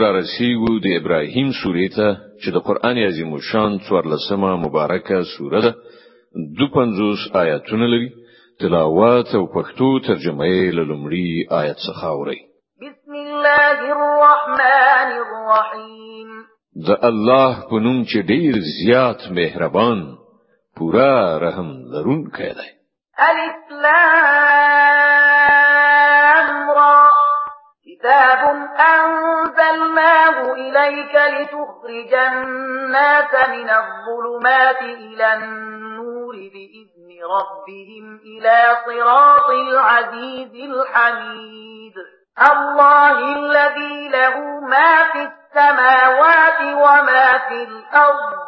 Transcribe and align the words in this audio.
را 0.00 0.10
رسیدو 0.18 0.72
د 0.84 0.86
ابراهیم 1.00 1.48
سورې 1.60 1.88
ته 1.96 2.08
چې 2.42 2.48
د 2.54 2.58
قران 2.66 2.96
عظیم 3.08 3.32
شان 3.50 3.72
څوارلسمه 3.86 4.50
مبارکه 4.64 5.22
سوره 5.36 5.60
ده. 5.64 5.72
دو 6.58 6.66
پنځوس 6.76 7.20
آیاتونه 7.42 7.86
لري. 7.92 8.08
تلاوت 8.60 9.28
او 9.34 9.44
پښتو 9.56 9.88
ترجمه 10.06 10.44
یې 10.46 10.64
لومړی 10.90 11.28
آیت 11.60 11.78
څخه 11.86 12.04
اوري 12.14 12.40
بسم 12.82 13.12
الله 13.24 13.78
الرحمن 13.96 15.08
الرحیم. 15.22 16.30
د 16.88 16.88
الله 17.10 17.52
په 17.70 17.76
نوم 17.84 17.98
چې 18.10 18.18
ډیر 18.32 18.52
زیات 18.78 19.20
مهربان 19.38 19.98
پورا 20.76 21.16
رحم 21.44 21.68
لرونکی 21.92 22.52
دی. 22.58 22.70
الف 23.28 23.60
لام 23.84 24.78
را. 26.76 26.98
كتاب 27.86 28.42
أنزلناه 29.72 30.52
إليك 30.52 31.14
لتخرج 31.14 32.14
الناس 32.14 33.48
من 33.48 33.70
الظلمات 33.70 34.82
إلى 34.82 35.34
النور 35.34 36.34
بإذن 36.34 37.08
ربهم 37.24 38.20
إلى 38.24 38.76
صراط 38.86 39.50
العزيز 39.50 40.70
الحميد. 40.70 41.94
الله 42.50 43.18
الذي 43.18 44.08
له 44.08 44.60
ما 44.60 45.04
في 45.12 45.22
السماوات 45.22 46.60
وما 46.60 47.38
في 47.48 47.62
الأرض. 47.62 48.42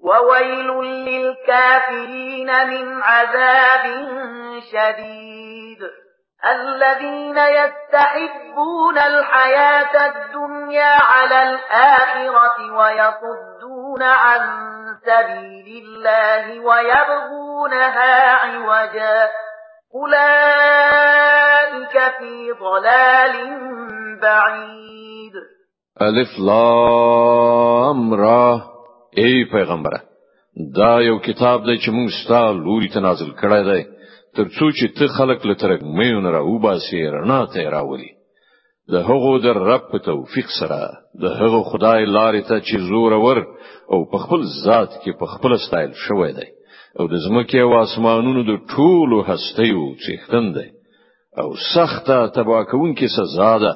وويل 0.00 0.70
للكافرين 1.08 2.46
من 2.68 3.02
عذاب 3.02 3.84
شديد. 4.72 5.78
الذين 6.44 7.38
يستحبون 7.38 8.98
الحياة 8.98 10.06
الدنيا 10.06 10.94
على 11.02 11.42
الآخرة 11.42 12.72
ويصدون 12.72 14.02
عن 14.02 14.40
سبيل 15.02 15.84
الله 15.84 16.60
ويبغونها 16.60 18.32
عوجا. 18.32 19.28
أولئك 19.94 21.18
في 22.18 22.52
ضلال 22.52 23.34
بعيد. 24.22 25.32
ألف 26.02 26.28
لام 26.38 28.14
را. 28.14 28.60
ای 29.16 29.44
پیغمبره 29.44 30.00
دا 30.76 31.00
یو 31.00 31.18
کتاب 31.18 31.64
دی 31.64 31.76
چې 31.78 31.88
موږ 31.88 32.10
ستاسو 32.24 32.52
لوري 32.52 32.88
ته 32.88 33.00
نازل 33.00 33.30
کړی 33.30 33.62
دی. 33.64 33.97
ترڅو 34.36 34.66
چې 34.78 34.86
ته 34.96 35.06
خلق 35.16 35.46
لترک 35.46 35.80
مېون 35.82 36.26
را 36.34 36.40
وباسي 36.44 37.02
رڼا 37.14 37.40
ته 37.52 37.70
راولي. 37.74 38.10
د 38.92 38.94
هغو 39.08 39.38
در 39.44 39.58
رب 39.70 39.82
په 39.92 39.98
توفیق 39.98 40.48
سره 40.60 40.80
د 41.22 41.24
هغو 41.38 41.60
خدای 41.70 42.06
لارې 42.16 42.42
ته 42.48 42.56
چې 42.60 42.76
زور 42.88 43.12
ور 43.24 43.38
او 43.92 43.98
په 44.10 44.18
خپل 44.24 44.40
ذات 44.64 44.92
کې 45.02 45.12
په 45.20 45.26
خپل 45.32 45.52
استایل 45.52 45.92
شوی 46.06 46.32
دی. 46.38 46.48
او 46.98 47.04
د 47.12 47.14
زمکه 47.24 47.60
او 47.62 47.72
اسمانونو 47.80 48.42
د 48.50 48.52
ټولو 48.72 49.16
هستیو 49.28 49.84
څښتن 50.04 50.46
دی. 50.56 50.68
او 51.40 51.48
سخته 51.74 52.18
تبا 52.36 52.60
کوونکې 52.70 53.06
سزا 53.16 53.54
ده 53.64 53.72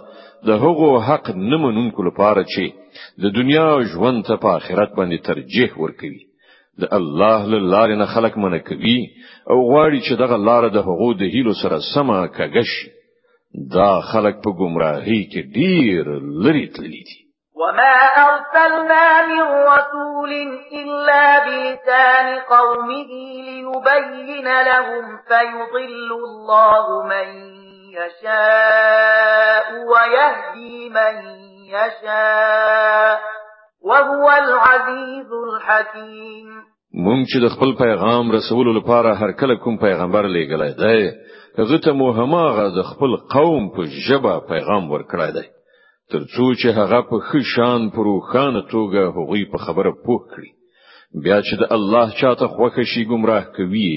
د 0.47 0.51
هغو 0.63 0.91
حق 1.09 1.31
نمنونکو 1.31 2.01
لپاره 2.09 2.43
چې 2.53 2.65
د 3.23 3.25
دنیا 3.39 3.69
ژوند 3.93 4.25
ته 4.29 4.35
په 4.43 4.49
آخرت 4.59 4.91
باندې 4.99 5.25
ترجیح 5.29 5.71
ورکوي 5.83 6.23
د 6.81 6.85
الله 6.99 7.47
له 7.53 7.59
لارې 7.73 7.97
نه 8.03 8.07
خلق 8.15 8.39
منه 8.39 8.59
کوي 8.59 9.01
أو 9.51 9.59
غواړي 9.71 10.01
چې 10.07 10.13
دغه 10.23 10.37
لار 10.37 10.69
د 10.69 10.77
هغو 10.89 11.13
د 11.15 11.23
هیلو 11.35 11.55
سره 11.63 11.79
سمه 11.95 12.27
کګش 12.27 12.71
دا 13.75 14.01
خلق 14.13 14.35
په 14.45 14.51
گمراهۍ 14.61 15.21
کې 15.33 15.41
ډیر 15.59 16.05
لري 16.45 16.67
تللی 16.77 17.03
دي. 17.09 17.19
وما 17.63 17.97
أرسلنا 18.25 19.27
من 19.27 19.43
رسول 19.73 20.33
إلا 20.73 21.25
بلسان 21.47 22.39
قومه 22.39 23.11
ليبين 23.49 24.49
لهم 24.63 25.19
فيضل 25.29 26.11
الله 26.13 27.07
من 27.13 27.29
يشاء 27.99 29.67
ويهدي 29.93 30.89
من 30.89 31.15
يشاء 31.75 33.21
وهو 33.85 34.31
العزيز 34.31 35.31
الحكيم 35.33 36.52
مونږ 36.95 37.27
چې 37.31 37.39
د 37.45 37.49
خپل 37.55 37.71
پیغام 37.85 38.31
رسول 38.33 38.77
لپاره 38.77 39.15
هر 39.21 39.33
کله 39.41 39.55
کوم 39.65 39.77
پیغمبر 39.87 40.29
لېګلای 40.29 40.73
دی 40.83 41.01
هغه 41.59 41.79
ته 41.85 41.93
مو 41.93 42.13
هماغه 42.13 42.67
د 42.77 42.83
خپل 42.91 43.17
قوم 43.35 43.69
په 43.75 43.83
ژبه 44.07 44.35
پیغام 44.49 44.91
ورکړای 44.91 45.33
دی. 45.37 45.47
ترڅو 46.11 46.47
چې 46.61 46.69
هغه 46.79 47.01
په 47.11 47.17
خشان 47.29 47.91
پروخانه 47.91 48.63
توګه 48.73 49.01
هغوی 49.17 49.45
په 49.53 49.59
خبره 49.65 49.93
پوه 50.05 50.23
کړي. 50.33 50.51
بیا 51.25 51.39
چې 51.47 51.55
د 51.61 51.63
الله 51.77 52.07
چاته 52.21 52.47
خوښ 52.55 52.75
شي 52.93 53.05
گمراه 53.05 53.45
کوي. 53.57 53.95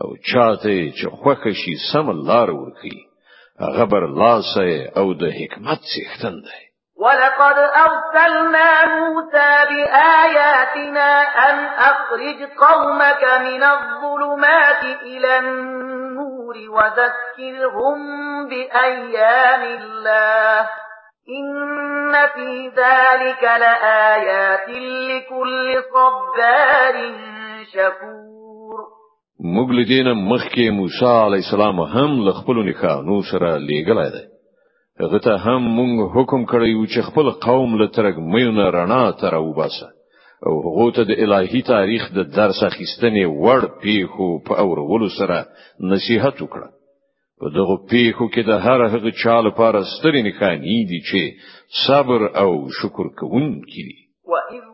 او 0.00 0.08
چاته 0.30 0.92
چې 0.98 1.06
خوښ 1.20 1.42
شي 1.60 1.74
سم 1.92 2.06
لار 2.28 2.50
ورکړي 2.50 2.98
هغه 3.64 3.84
بر 3.92 4.04
لاسه 4.20 4.66
او 4.98 5.06
د 5.14 5.24
حکمت 5.38 5.80
څښتن 5.90 6.36
دی 6.46 6.62
ولقد 6.96 7.58
أرسلنا 7.58 8.68
موسى 8.86 9.50
بآياتنا 9.70 11.22
أن 11.50 11.64
أخرج 11.64 12.38
قومك 12.66 13.24
من 13.40 13.62
الظلمات 13.62 14.84
إلى 15.02 15.38
النور 15.38 16.56
وذكرهم 16.70 17.98
بأيام 18.48 19.62
الله 19.62 20.68
إن 21.38 22.12
في 22.34 22.68
ذلك 22.68 23.42
لآيات 23.42 24.68
لكل 25.10 25.82
صبار 25.94 26.94
شكور. 27.72 28.78
مغلدين 29.40 30.12
مخکې 30.12 30.70
موسی 30.70 31.06
علی 31.06 31.38
السلام 31.46 31.80
هم 31.80 32.28
لخپل 32.28 32.62
نخانو 32.68 33.22
سره 33.30 33.58
لیږلای 33.58 34.33
هغه 35.02 35.18
ته 35.18 35.32
هم 35.44 35.62
مونږ 35.76 35.94
حکم 36.14 36.40
کړی 36.52 36.72
چې 36.92 37.00
خپل 37.08 37.30
قوم 37.46 37.70
له 37.80 37.86
ترګ 37.96 38.14
مېونه 38.32 38.64
رڼا 38.76 39.04
تر 39.20 39.34
وباسه 39.34 39.88
او 40.46 40.54
هغه 40.66 40.90
ته 40.96 41.02
د 41.10 41.12
الهي 41.24 41.62
تاریخ 41.72 42.02
د 42.16 42.20
درس 42.38 42.62
اخیستنې 42.70 43.24
وړ 43.42 43.60
پیخو 43.82 44.28
په 44.46 44.52
اورولو 44.64 45.08
سره 45.18 45.38
نصيحت 45.92 46.36
وکړه. 46.40 46.68
په 47.40 47.46
دغه 47.58 47.76
پیښو 47.90 48.26
کې 48.32 48.42
د 48.50 48.52
هر 48.64 48.80
هغه 48.94 49.10
چا 49.22 49.36
لپاره 49.48 49.88
سترې 49.94 50.20
نښانې 50.28 50.78
دي 50.90 51.00
چې 51.08 51.22
صبر 51.86 52.20
او 52.42 52.50
شکر 52.78 53.06
کوونکي 53.18 53.82
دي. 53.88 53.98
وَإِذْ 54.32 54.73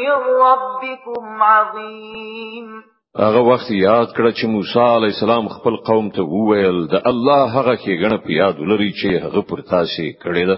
من 0.00 0.14
ربكم 0.44 1.42
عظيم. 1.42 2.68
هغه 3.16 3.40
وخت 3.50 3.70
یاد 3.70 4.08
کړه 4.16 4.30
چې 4.38 4.44
موسی 4.44 4.86
علی 4.96 5.06
السلام 5.12 5.48
خپل 5.48 5.76
قوم 5.76 6.10
ته 6.10 6.22
وویل 6.22 6.86
د 6.86 7.06
الله 7.10 7.46
هغه 7.56 7.74
کې 7.76 8.00
غنه 8.02 8.18
په 8.24 8.30
یاد 8.40 8.60
لري 8.70 8.90
چې 8.92 9.24
هغه 9.24 9.42
پر 9.50 9.60
تاسو 9.70 10.02
کړی 10.24 10.44
ده. 10.50 10.56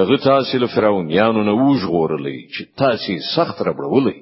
هغه 0.00 0.16
تاسو 0.24 0.58
له 0.58 0.66
فرعونانو 0.74 1.42
نه 1.48 1.54
وژغورلې 1.62 2.38
چې 2.54 2.62
تاسو 2.82 3.12
سخت 3.36 3.62
ربړولې. 3.68 4.16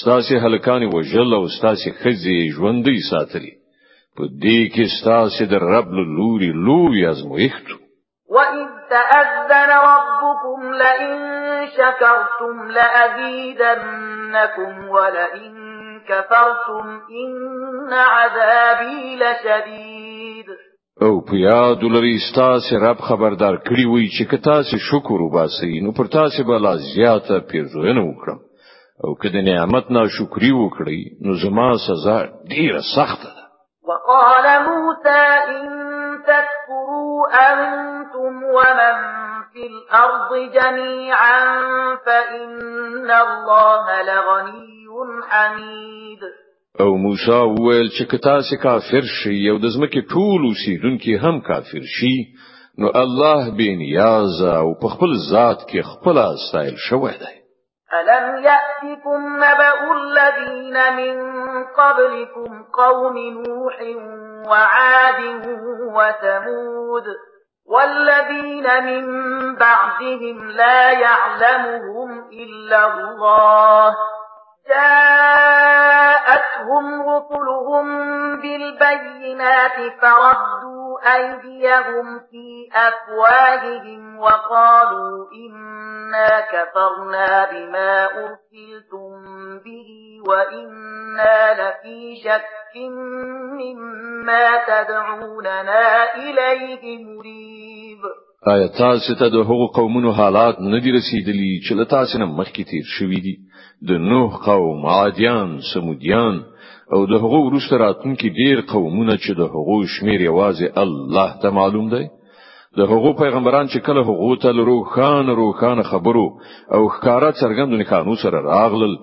ستاسو 0.00 0.34
هلکان 0.44 0.82
وژل 0.94 1.34
او 1.34 1.48
ستاسو 1.48 1.90
خزي 2.02 2.38
ژوندۍ 2.56 2.98
ساتلي 3.10 3.52
په 4.16 4.24
دې 4.42 4.60
کې 4.74 4.84
ستاسو 4.98 5.44
د 5.52 5.54
رب 5.72 5.92
لوري 6.18 6.52
لوی 6.68 7.06
ازمويښت 7.12 7.85
وَإِذْ 8.28 8.68
تَأَذَّنَ 8.90 9.70
رَبُّكُمْ 9.90 10.58
لَئِن 10.72 11.14
شَكَرْتُمْ 11.78 12.54
لَأَزِيدَنَّكُمْ 12.78 14.72
وَلَئِن 14.88 15.54
كَفَرْتُمْ 16.08 16.86
إِنَّ 17.22 17.92
عَذَابِي 17.92 19.16
لَشَدِيدٌ. 19.16 20.48
او 21.02 21.20
په 21.20 21.34
یاد 21.36 21.80
لرئ 21.84 22.18
ستاسو 22.32 22.76
رب 22.76 22.98
خبردار 23.08 23.56
کړی 23.56 23.86
وي 23.86 24.08
چې 24.08 24.24
که 24.30 24.36
تاسو 24.36 24.76
شکر 24.90 25.18
وباسئ 25.22 25.72
نو 25.84 25.92
پر 25.92 26.06
تاسو 26.06 26.44
به 26.44 26.58
لا 26.58 26.74
زیاته 26.76 27.40
پیرزوینه 27.40 28.02
وکړم 28.04 28.38
او 29.04 29.14
که 29.14 29.28
د 29.28 29.36
نعمت 29.50 29.90
ناشکري 29.90 30.52
وکړئ 30.56 31.00
نو 31.24 31.32
زما 31.44 31.68
سزا 31.86 32.18
ډیره 32.52 32.80
سخته 32.96 33.30
ده. 33.36 33.44
وقال 33.88 34.46
موسى 34.68 35.22
إن 35.54 35.64
تكفروا 36.28 36.55
أنتم 37.50 38.34
ومن 38.56 38.96
في 39.52 39.66
الأرض 39.66 40.30
جميعا 40.54 41.40
فإن 42.06 43.10
الله 43.10 44.02
لغني 44.02 44.86
حميد. 45.28 46.20
او 46.80 46.96
موسی 46.96 47.30
وویل 47.30 47.88
چې 47.88 48.04
که 48.12 48.40
تاسې 48.48 48.56
کافر 48.56 49.04
شئ 49.22 49.50
او 49.50 49.58
د 49.58 49.66
ځمکې 49.76 50.00
ټول 50.14 50.40
اوسیدونکو 50.48 51.12
هم 51.24 51.40
کافر 51.40 51.86
شي 51.96 52.16
نو 52.78 52.90
الله 53.02 53.56
بې 53.60 53.80
نیازه 53.80 54.42
او 54.48 54.74
په 54.82 54.88
خپل 54.94 55.16
ذات 55.30 55.64
کې 55.70 55.80
خپله 55.92 56.18
ستایل 56.18 56.76
شوی 56.88 57.14
دی. 57.22 57.36
ألم 57.98 58.44
يأتكم 58.44 59.20
نبأ 59.36 59.78
الذين 59.92 60.76
من 60.96 61.14
قبلكم 61.64 62.62
قوم 62.72 63.18
نوح 63.18 63.76
وعاد 64.46 65.20
وثمود 65.94 67.04
والذين 67.66 68.84
من 68.84 69.04
بعدهم 69.56 70.50
لا 70.50 70.90
يعلمهم 70.90 72.28
إلا 72.32 72.86
الله. 72.86 73.96
جاءتهم 75.76 76.86
رسلهم 77.08 77.86
بالبينات 78.36 79.76
فردوا 80.02 81.14
أيديهم 81.14 82.18
في 82.30 82.68
أفواههم 82.74 84.18
وقالوا 84.20 85.26
إنا 85.32 86.40
كفرنا 86.40 87.50
بما 87.50 88.04
أرسلتم 88.04 89.24
به 89.58 90.20
وإنا 90.28 91.54
لفي 91.54 92.16
شك 92.24 92.44
مما 93.60 94.46
تدعوننا 94.68 95.84
إليه 96.14 97.04
مريب. 97.04 98.00
آیا 98.52 98.66
تاسو 98.78 99.14
ته 99.14 99.28
د 99.28 99.36
هغو 99.50 99.66
قومونو 99.66 100.12
حالات 100.12 100.60
نه 100.60 100.78
دي 100.80 100.90
رسیدلی 100.92 101.60
چې 101.66 101.72
له 101.78 101.84
تاسو 101.84 102.18
نه 102.18 102.26
مخکې 102.26 102.62
تیر 102.70 102.84
شوي 102.98 103.20
دي؟ 103.26 103.36
د 103.88 103.90
نوح 104.10 104.36
قوم 104.44 104.86
عادیان 104.86 105.58
سمودیان 105.74 106.36
او 106.92 107.06
د 107.06 107.12
هغو 107.22 107.40
وروسته 107.46 107.76
راتونکي 107.76 108.28
ډیر 108.40 108.60
قومونه 108.60 109.16
چې 109.16 109.30
د 109.40 109.42
هغو 109.54 109.78
شمیر 109.94 110.20
یوازې 110.20 110.66
الله 110.84 111.28
ته 111.42 111.50
معلوم 111.50 111.88
دی؟ 111.94 112.04
د 112.78 112.80
هغو 112.92 113.12
پیغمبران 113.22 113.66
چې 113.72 113.78
کله 113.86 114.00
هغو 114.10 114.36
ته 114.42 114.48
روښانه 114.70 115.28
روښانه 115.40 115.82
خبرو 115.90 116.26
او 116.74 116.88
ښکاره 116.88 117.30
څرګندو 117.40 117.84
نښانو 117.92 118.16
سره 118.24 118.40
راغلل 118.48 118.96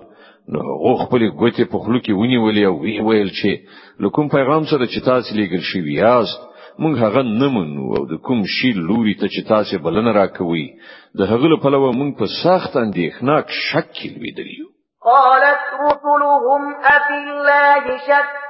نو 0.52 0.60
هغه 0.60 1.04
خپل 1.04 1.22
ګوتې 1.40 1.64
په 1.72 1.78
خولو 1.84 1.98
کې 2.04 2.12
ونیولې 2.20 2.64
او 2.68 2.74
وی 2.80 2.96
ویل 3.06 3.30
چې 3.38 3.50
له 4.04 4.12
کوم 4.12 4.28
پیغام 4.36 4.64
سره 4.72 4.84
چې 4.92 5.04
تاسو 5.10 5.36
لېږل 5.38 5.62
شوي 5.70 5.94
یاست 6.02 6.40
مونږ 6.82 6.94
هغه 7.04 7.22
نه 7.40 7.48
منو 7.54 7.84
او 7.96 8.02
د 8.12 8.14
کوم 8.26 8.44
شی 8.56 8.70
لوري 8.88 9.14
ته 9.20 9.26
چې 9.34 9.48
تاسو 9.52 9.82
بلنه 9.86 10.12
راکوي 10.20 10.66
د 11.18 11.20
هغه 11.32 11.56
په 11.62 11.68
لور 11.74 11.92
مونږ 12.00 12.12
په 12.20 12.26
سخت 12.42 12.72
اندېښناک 12.84 13.44
شک 13.66 13.86
کې 13.96 14.08
ویدلیو 14.22 14.68
قالت 15.04 15.64
رسلهم 15.86 16.62
أفي 16.74 17.16
الله 17.24 17.96
شك 18.06 18.44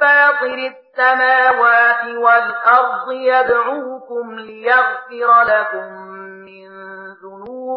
فاطر 0.00 0.58
السماوات 0.72 2.04
والأرض 2.24 3.12
يدعوكم 3.12 4.38
ليغفر 4.38 5.42
لكم 5.52 6.07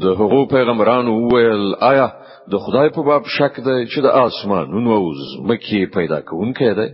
د 0.00 0.04
هغو 0.18 0.40
پیغمبرانو 0.54 1.12
وویل 1.14 1.64
آیا 1.92 2.08
د 2.52 2.54
خدای 2.64 2.88
په 2.96 3.02
باب 3.08 3.24
شک 3.36 3.60
ده 3.66 3.74
چې 3.92 3.98
د 4.04 4.08
اسمانونو 4.26 4.90
او 4.98 5.04
ځمکې 5.14 5.92
پیدا 5.96 6.20
کوونکی 6.28 6.70
دی؟ 6.78 6.90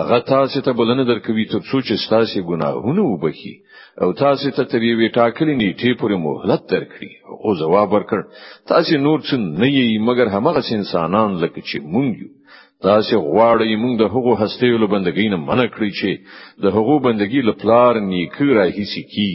هغه 0.00 0.18
تاسو 0.28 0.60
ته 0.66 0.72
بلنه 0.80 1.04
درکوي 1.08 1.44
تر 1.52 1.60
څو 1.68 1.76
چې 1.86 2.10
تاسو 2.14 2.44
ګناهونه 2.50 3.02
وبخي 3.06 3.54
او 4.02 4.12
تاسو 4.22 4.50
ته 4.56 4.62
تر 4.72 4.82
یوې 4.90 5.08
ټاکلې 5.18 5.54
نیټې 5.62 5.92
پورې 6.00 6.16
مهلت 6.26 6.62
درکړي. 6.74 7.10
او 7.42 7.48
جواب 7.62 7.88
ورکړ 7.92 8.20
تاسو 8.72 9.02
نور 9.06 9.18
څه 9.28 9.34
نه 9.60 9.68
یې 9.76 9.86
مګر 10.08 10.26
همغه 10.34 10.62
انسانان 10.78 11.30
لکه 11.42 11.60
چې 11.68 11.76
مونږ 11.92 12.10
یو. 12.22 12.30
تاسو 12.88 13.14
غواړئ 13.32 13.70
مونږ 13.82 13.94
د 13.98 14.04
هغو 14.14 14.32
هستیو 14.42 14.82
له 14.82 14.86
بندګۍ 14.94 15.26
نه 15.32 15.38
منع 15.48 15.66
کړی 15.74 15.90
چې 15.98 16.10
د 16.62 16.66
هغو 16.76 16.94
بندګۍ 17.06 17.40
له 17.48 17.54
پلار 17.62 17.92
نیکه 18.10 18.46
راهیسي 18.58 19.02
کی 19.14 19.32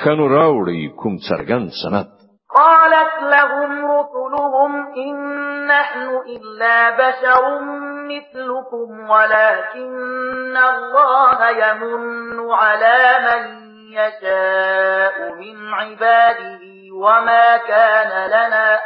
خنو 0.00 0.24
راوړي 0.28 0.82
کوم 1.00 1.14
څرګند 1.28 1.68
سند. 1.82 2.08
قالت 2.54 3.22
لهم 3.22 3.72
رسلهم 3.90 4.72
إن 4.96 5.16
نحن 5.66 6.08
إلا 6.26 6.90
بشر 6.90 7.60
مثلكم 8.12 9.10
ولكن 9.10 10.56
الله 10.56 11.48
يمن 11.48 12.50
على 12.50 12.98
من 13.28 13.42
يشاء 13.92 15.32
من 15.32 15.74
عباده 15.74 16.62
وما 16.94 17.56
كان 17.56 18.30
لنا 18.30 18.80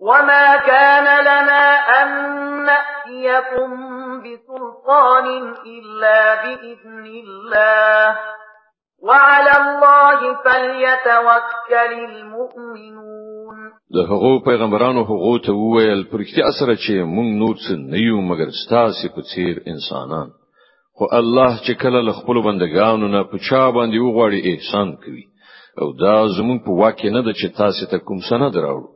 وما 0.00 0.56
كان 0.56 1.24
لنا 1.24 1.62
أن 2.02 2.08
نأتيكم 2.64 3.70
بسلطان 4.22 5.54
إلا 5.66 6.34
بإذن 6.34 7.06
الله. 7.06 8.18
وعلى 9.02 9.52
الله 9.62 10.20
فليتوكل 10.44 11.92
المؤمنون. 12.10 13.56
د 13.94 13.98
هغو 14.10 14.38
پیغمبرانو 14.48 15.04
هغو 15.10 15.38
ته 15.38 15.52
وویل 15.52 16.04
پر 16.10 16.18
کې 16.18 16.40
اثر 16.50 16.74
چې 16.74 17.04
مونږ 17.16 17.28
نور 17.42 17.54
څه 17.64 17.72
نه 17.92 17.98
یو 17.98 18.20
مګر 18.20 18.48
ستاسو 18.64 19.08
په 19.14 19.22
څیر 19.30 19.56
انسانان. 19.72 20.28
خو 20.96 21.04
الله 21.20 21.52
چې 21.66 21.72
کله 21.82 22.00
له 22.08 22.12
خپل 22.12 22.42
بندگانو 22.48 23.08
نه 23.08 23.22
په 23.30 23.36
چا 23.48 23.70
باندې 23.70 23.98
وغواړي 24.00 24.40
احسان 24.50 24.96
کوي. 25.04 25.24
او 25.80 25.92
دا 25.92 26.16
زمونږ 26.36 26.58
په 26.66 26.72
واکه 26.80 27.10
نه 27.16 27.22
ده 27.22 27.32
چې 27.32 27.56
تاسو 27.62 27.86
ته 27.90 27.98
کوم 27.98 28.20
سند 28.30 28.54
راوړو. 28.64 28.90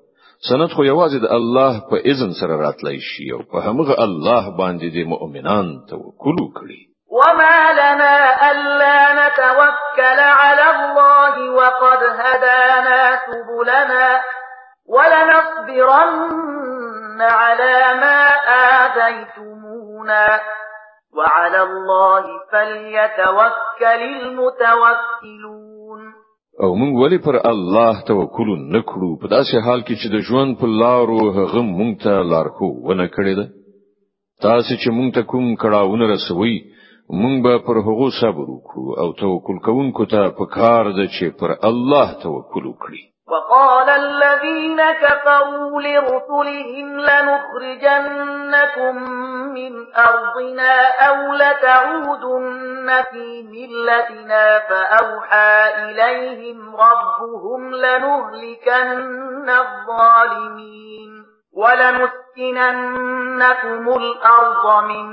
سند 0.49 0.71
خو 0.75 0.83
یوازې 0.85 1.19
د 1.21 1.27
الله 1.39 1.73
په 1.91 1.97
اذن 2.11 2.31
سره 2.41 2.55
راتلای 2.67 2.99
شي 3.09 3.27
او 3.35 3.41
په 3.53 3.59
همغه 3.67 3.95
الله 4.07 4.45
باندې 4.61 4.87
د 4.97 4.99
مؤمنان 5.13 5.67
توکل 5.91 6.37
وکړي 6.41 6.90
وما 7.11 7.73
لنا 7.73 8.17
ألا 8.51 8.99
نتوكل 9.21 10.19
على 10.41 10.67
الله 10.71 11.51
وقد 11.51 12.01
هدانا 12.03 13.01
سبلنا 13.27 14.21
ولنصبرن 14.87 16.31
على 17.21 17.77
ما 18.03 18.21
آذيتمونا 18.81 20.41
وعلى 21.17 21.63
الله 21.63 22.25
فليتوكل 22.53 24.01
المتوكلون 24.03 25.61
او 26.63 26.75
موږ 26.75 26.93
ولې 27.03 27.19
پر 27.19 27.37
الله 27.51 27.95
توکل 28.07 28.49
نکړو؟ 28.77 29.11
په 29.21 29.27
داسې 29.29 29.55
حال 29.67 29.81
کې 29.83 29.95
چې 30.01 30.09
د 30.15 30.17
ژوند 30.29 30.51
په 30.61 30.67
لارو 30.83 31.21
هغه 31.37 31.61
موږ 31.61 31.93
ته 32.03 32.13
لارښوونه 32.33 33.07
کړی 33.07 33.35
ده. 33.39 33.47
تاسو 34.47 34.73
چې 34.83 34.89
موږ 34.97 35.09
ته 35.15 35.23
کوم 35.31 35.47
کړاوونه 35.63 36.05
رسوي 36.15 36.57
موږ 37.13 37.35
به 37.45 37.55
پر 37.67 37.77
هغه 37.87 38.09
صبر 38.21 38.47
وکړو 38.51 38.87
او 39.03 39.09
توکل 39.21 39.57
کوونکو 39.67 40.03
ته 40.13 40.21
په 40.39 40.45
کار 40.57 40.85
ده 40.99 41.05
چې 41.15 41.27
پر 41.41 41.51
الله 41.69 42.09
توکل 42.23 42.65
وکړي. 42.67 43.03
وقال 43.31 43.89
الذين 43.89 44.81
كفروا 45.03 45.83
لرسلهم 45.83 46.89
لنخرجنكم 47.09 48.95
من 49.57 49.73
أرضنا 49.97 50.75
أو 51.09 51.17
لتعودن 51.43 52.89
في 53.11 53.27
ملتنا 53.43 54.45
فأوحى 54.69 55.55
إليهم 55.85 56.59
ربهم 56.77 57.61
لنهلكن 57.75 59.49
الظالمين 59.49 61.11
ولنسكننكم 61.57 63.03
الأرض 64.03 64.85
من 64.85 65.07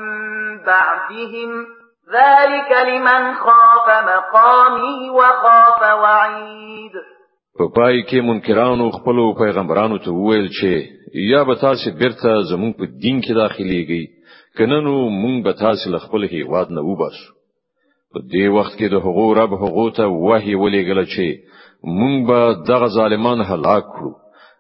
بعدهم 0.65 1.76
ذلك 2.15 2.71
لمن 2.89 3.33
خاف 3.35 3.87
مقامي 4.09 5.09
وخاف 5.09 5.81
وعيد. 6.01 6.91
په 7.59 7.65
پای 7.75 8.03
کې 8.09 8.21
منکرانو 8.29 8.91
خپل 8.97 9.17
پیغمبرانو 9.39 9.97
ته 9.97 10.11
وویل 10.11 10.47
چې 10.47 10.71
یا 11.31 11.43
به 11.43 11.55
تاسو 11.63 11.91
بیرته 12.01 12.35
زموږ 12.51 12.71
په 12.73 12.85
دین 13.03 13.21
کې 13.21 13.33
داخليږئ 13.41 14.03
که 14.57 14.71
نه 14.71 14.79
نو 14.87 14.93
مونږ 15.09 15.43
به 15.45 15.53
تاسو 15.63 15.99
خپل 16.05 16.27
هیواد 16.35 16.71
نه 16.77 16.81
وباسو. 16.89 17.33
په 18.13 18.19
دې 18.31 18.45
وخت 18.57 18.73
کې 18.79 18.87
د 18.93 18.95
هغو 19.05 19.37
رب 19.37 19.57
هغو 19.63 19.89
ته 19.97 20.05
وحي 20.07 20.55
ولېږله 20.55 20.99
چې 21.13 21.27
مونږ 21.99 22.27
به 22.27 22.39
دغه 22.71 22.87
ظالمان 22.97 23.41
هلاک 23.51 23.83
کړو 23.95 24.13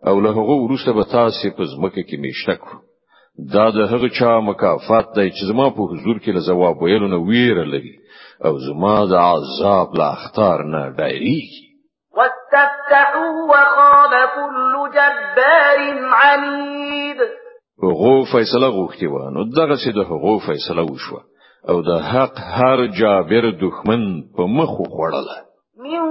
او 0.07 0.15
له 0.25 0.29
هغه 0.37 0.55
وروسته 0.63 0.91
به 0.97 1.03
تاسو 1.17 1.55
په 1.57 1.63
ځمکه 1.71 2.01
کې 2.07 2.17
میشته 2.25 2.55
کړو 2.63 2.86
دا 3.37 3.69
د 3.69 3.77
هغه 3.91 4.09
چا 4.19 4.39
مکافات 4.39 5.05
دی 5.15 5.29
چې 5.29 5.43
زما 5.49 5.69
په 5.69 5.81
حضور 5.91 6.17
کې 6.19 6.29
له 6.35 6.41
جواب 6.49 6.81
ویلو 6.81 7.07
نه 7.07 7.17
ویره 7.27 7.65
لري 7.73 7.95
او 8.45 8.53
زما 8.67 9.05
د 9.05 9.13
عذاب 9.13 9.95
لا 9.99 10.07
اختار 10.17 10.63
نه 10.73 10.81
ډایریږي 10.97 11.67
واستفتحوا 12.17 13.31
وخاب 13.51 14.13
كل 14.35 14.73
جبار 14.97 15.79
عنيد. 16.13 17.19
هغه 17.83 18.23
فیصله 18.31 18.67
غوښتي 18.77 19.05
و 19.05 19.29
نو 19.35 19.43
دغه 19.43 19.75
چې 19.75 19.89
د 19.97 19.99
هغه 20.11 20.39
فیصله 20.47 20.83
وشوه. 20.91 21.21
او 21.69 21.81
د 21.81 22.01
حق 22.01 22.35
هر 22.37 22.87
جابر 22.99 23.51
دښمن 23.51 24.03
په 24.35 24.43
مخ 24.57 24.69
خوړله. 24.93 25.37
من 25.77 26.01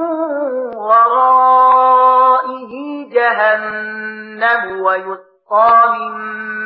ورائه 0.91 2.73
جهنم 3.15 4.63
ويسقى 4.87 5.75
من 5.93 6.66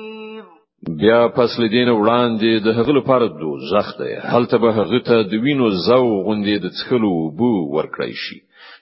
بیا 0.89 1.27
پس 1.35 1.59
لدین 1.59 1.89
وړاندې 1.89 2.63
د 2.65 2.73
هغه 2.77 2.93
لپاره 2.99 3.25
دوزخ 3.41 3.89
دی. 3.97 4.13
هلته 4.33 4.57
به 4.57 4.71
هغه 4.77 4.99
ته 5.09 5.23
د 5.23 5.33
وینو 5.43 5.67
زو 5.87 6.05
غوندې 6.25 6.55
د 6.61 6.67
څخلو 6.79 7.11
اوبه 7.37 7.51
ورکړی 7.75 8.13
شي 8.23 8.37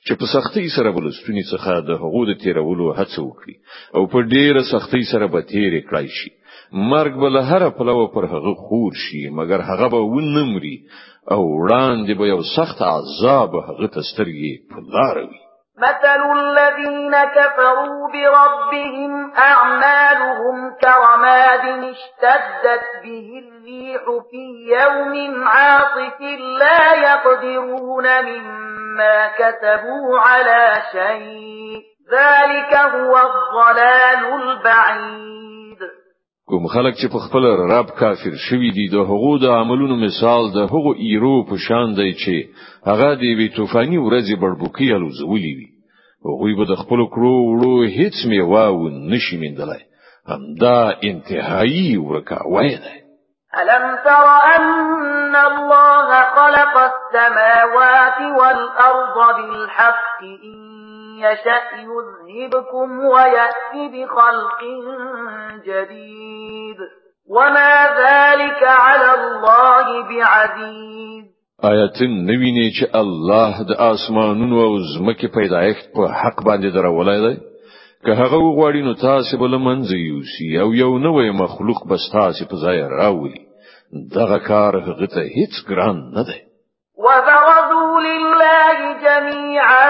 چې 0.06 0.14
په 0.20 0.26
سختۍ 0.34 0.68
سره 0.76 0.92
به 0.98 1.08
له 1.08 1.18
ستوني 1.18 1.44
څخه 1.52 1.72
د 1.90 2.00
هغو 2.04 2.22
د 2.30 2.38
تیرولو 2.44 2.88
هڅه 3.00 3.20
وکړي 3.24 3.56
او 3.96 4.08
په 4.14 4.20
ډیره 4.34 4.62
سختۍ 4.72 5.04
سره 5.12 5.28
به 5.34 5.42
تیر 5.52 5.74
کړی 5.90 6.08
شي. 6.20 6.32
مرګ 6.92 7.20
به 7.22 7.30
له 7.36 7.42
هر 7.50 7.70
پلوه 7.70 8.08
پر 8.16 8.26
هغه 8.34 8.54
خور 8.64 8.94
شي 9.04 9.24
مګر 9.30 9.60
هغه 9.72 9.88
به 9.94 10.02
ونمري 10.14 10.78
او 11.34 11.42
وړاندې 11.60 12.14
به 12.20 12.26
یو 12.34 12.42
سخت 12.56 12.82
عذاب 12.82 13.52
هغه 13.68 13.88
ته 13.98 14.16
سترګې 14.16 14.54
په 14.72 14.78
لار 14.94 15.18
وي 15.30 15.42
مثل 15.80 16.40
الذين 16.40 17.24
كفروا 17.24 18.10
بربهم 18.14 19.34
أعمالهم 19.38 20.76
كرماد 20.82 21.66
اشتدت 21.84 22.84
به 23.04 23.44
الريح 23.44 24.02
في 24.32 24.76
يوم 24.80 25.48
عاصف 25.48 26.22
لا 26.60 26.94
يقدرون 26.94 28.26
مما 28.26 29.28
كتبوا 29.28 30.20
على 30.20 30.74
شيء. 30.92 31.82
ذلك 32.12 32.74
هو 32.74 33.18
الضلال 33.18 34.34
البعيد. 34.42 35.39
کوم 36.50 36.68
خلک 36.74 36.96
چې 37.00 37.08
په 37.14 37.20
خپل 37.26 37.44
رب 37.72 37.90
کافر 37.98 38.38
شوي 38.44 38.70
دي 38.78 38.86
د 38.92 39.04
هغو 39.10 39.34
د 39.42 39.52
عملونو 39.56 39.96
مثال 40.04 40.48
د 40.54 40.70
هغو 40.72 40.94
ایرو 41.08 41.34
په 41.50 41.58
شان 41.66 41.94
دی 42.00 42.08
چې 42.22 42.36
هغه 42.90 43.10
دی 43.24 43.34
وی 43.40 43.48
طوفاني 43.58 44.00
ورځې 44.06 44.40
بړبوکی 44.42 44.88
الوزولې 44.96 45.52
وي. 45.58 45.68
هغوی 46.30 46.56
به 46.60 46.66
د 46.72 46.80
خپل 46.82 47.04
کړو 47.14 47.36
وړو 47.50 47.76
هیڅ 47.98 48.26
میوه 48.32 48.64
و 48.78 48.90
نشي 49.12 49.38
میندلای 49.44 49.84
همدا 50.32 50.80
انتهایی 51.10 51.98
ورکاوی 51.98 52.74
دی. 52.86 52.98
ألم 53.60 53.86
تر 54.06 54.26
أن 54.56 55.36
الله 55.36 56.10
خلق 56.38 56.76
السماوات 56.90 58.20
والأرض 58.40 59.18
بالحق 59.38 60.20
إن 60.44 60.79
يشأ 61.26 61.62
يذهبكم 61.90 63.00
ويأتي 63.00 63.84
بخلق 63.94 64.62
جديد. 65.66 66.78
وما 67.30 67.74
ذلك 68.04 68.64
على 68.64 69.10
الله 69.20 69.88
بعزيز. 70.10 71.26
آیاتن 71.64 72.12
نویني 72.26 72.72
چې 72.72 72.96
الله 72.96 73.64
د 73.70 73.72
آسمانونو 73.72 74.62
أو 74.66 74.78
زمکه 74.94 75.28
پیدایښت 75.28 75.86
په 75.96 76.08
حق 76.20 76.44
باندې 76.44 76.74
درولای 76.74 77.20
دی؟ 77.22 77.36
که 78.06 78.12
هغه 78.14 78.38
وغواړي 78.38 78.82
نو 78.84 78.94
تاسو 78.94 79.38
بل 79.38 79.58
منځ 79.58 79.92
یوسي 79.92 80.60
أو 80.62 80.74
یو 80.74 81.00
نوې 81.00 81.32
مخلوق 81.42 81.88
بس 81.88 82.10
تاسو 82.12 82.46
په 82.46 82.56
ځای 82.64 82.78
راوړي 82.82 83.40
دغه 84.16 84.38
کار 84.48 84.80
هغه 84.88 85.08
ته 85.14 85.22
هیڅ 85.38 85.54
ګران 85.70 85.98
نه 86.16 86.24
دی. 86.24 86.40
وبرزوا 87.06 88.00
لله 88.08 88.78
جميعا 89.06 89.90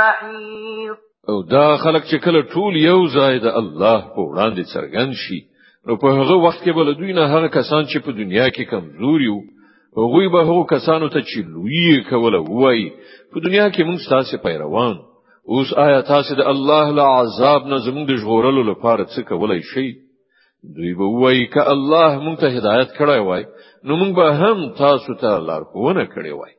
محيط 0.00 0.98
او 1.28 1.42
دا 1.42 1.76
خلک 1.76 2.02
چې 2.04 2.16
کله 2.24 2.42
ټول 2.54 2.76
یو 2.76 2.98
ځای 3.16 3.38
د 3.44 3.58
الله 3.60 3.98
په 4.14 4.20
وړاندې 4.28 4.62
څرګند 4.74 5.12
شي 5.24 5.40
نو 5.86 5.96
په 6.02 6.08
هغه 6.18 6.36
وخت 6.44 6.60
کې 6.64 6.72
بل 6.78 6.94
دوی 7.00 7.12
نه 7.18 7.24
هغه 7.34 7.48
کسان 7.58 7.82
چې 7.90 7.98
په 8.06 8.12
دنیا 8.20 8.46
کې 8.50 8.70
کمزوري 8.72 9.28
وو 9.32 9.42
هغه 9.96 10.28
به 10.34 10.40
هغه 10.50 10.64
کسانو 10.74 11.08
ته 11.08 11.20
چې 11.20 11.38
لوی 11.54 12.04
کوله 12.10 12.40
وای 12.60 12.80
په 13.32 13.40
دنیا 13.46 13.66
کې 13.70 13.82
موږ 13.88 14.08
تاسو 14.14 14.42
پیروان 14.46 14.96
اوس 15.54 15.72
آیا 15.86 16.00
تاسو 16.12 16.34
د 16.40 16.48
الله 16.52 16.96
له 16.98 17.04
عذاب 17.18 17.66
نه 17.72 17.78
زموږ 17.86 18.04
د 18.08 18.16
ژغورلو 18.22 18.62
لپاره 18.70 19.04
څه 19.04 19.20
کولای 19.30 19.60
شئ؟ 19.72 19.88
دوی 20.76 20.92
به 20.98 21.06
وایي 21.22 21.46
که 21.54 21.56
الله 21.74 22.10
مونږ 22.24 22.36
ته 22.42 22.46
هدایت 22.56 22.90
کړی 22.98 23.20
وای 23.26 23.44
نو 23.84 23.96
مونږ 24.00 24.12
به 24.18 24.26
هم 24.40 24.58
تاسو 24.82 25.14
ته 25.22 25.30
لارښوونه 25.48 26.04
کړې 26.14 26.32
وای. 26.38 26.54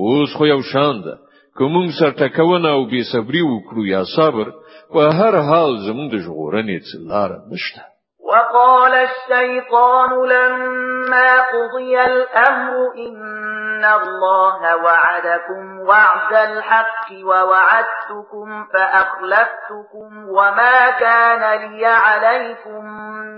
اوس 0.00 0.34
خو 0.36 0.46
یو 0.46 0.60
شان 0.72 1.00
ده 1.06 1.14
که 1.58 1.66
موږ 1.66 1.74
سر 1.98 2.10
ټکونه 2.20 2.68
او 2.76 2.84
بې 2.92 3.02
صبري 3.12 3.42
وکړو 3.42 3.82
یا 3.94 4.02
صبر 4.16 4.46
په 4.92 5.02
هر 5.18 5.34
حال 5.48 5.76
زموږ 5.86 6.08
د 6.12 6.16
ژغورنې 6.24 6.78
لار 7.10 7.30
نشته. 7.52 7.82
وقال 8.26 8.94
الشيطان 8.94 10.10
لما 10.28 11.40
قضي 11.40 12.00
الأمر 12.00 12.74
إن 13.06 13.84
الله 13.84 14.76
وعدكم 14.76 15.80
وعد 15.80 16.32
الحق 16.32 17.08
ووعدتكم 17.24 18.66
فأخلفتكم 18.72 20.28
وما 20.28 20.90
كان 20.90 21.42
لي 21.60 21.86
عليكم 21.86 22.84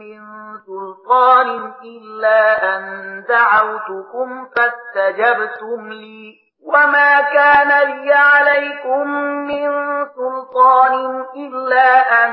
من 0.01 0.21
سلطان 0.67 1.73
إلا 1.85 2.41
أن 2.77 2.83
دعوتكم 3.29 4.47
فاستجبتم 4.57 5.93
لي. 5.93 6.48
وما 6.69 7.21
كان 7.21 7.89
لي 7.89 8.13
عليكم 8.13 9.09
من 9.49 9.69
سلطان 10.17 11.25
إلا 11.37 11.91
أن 12.25 12.33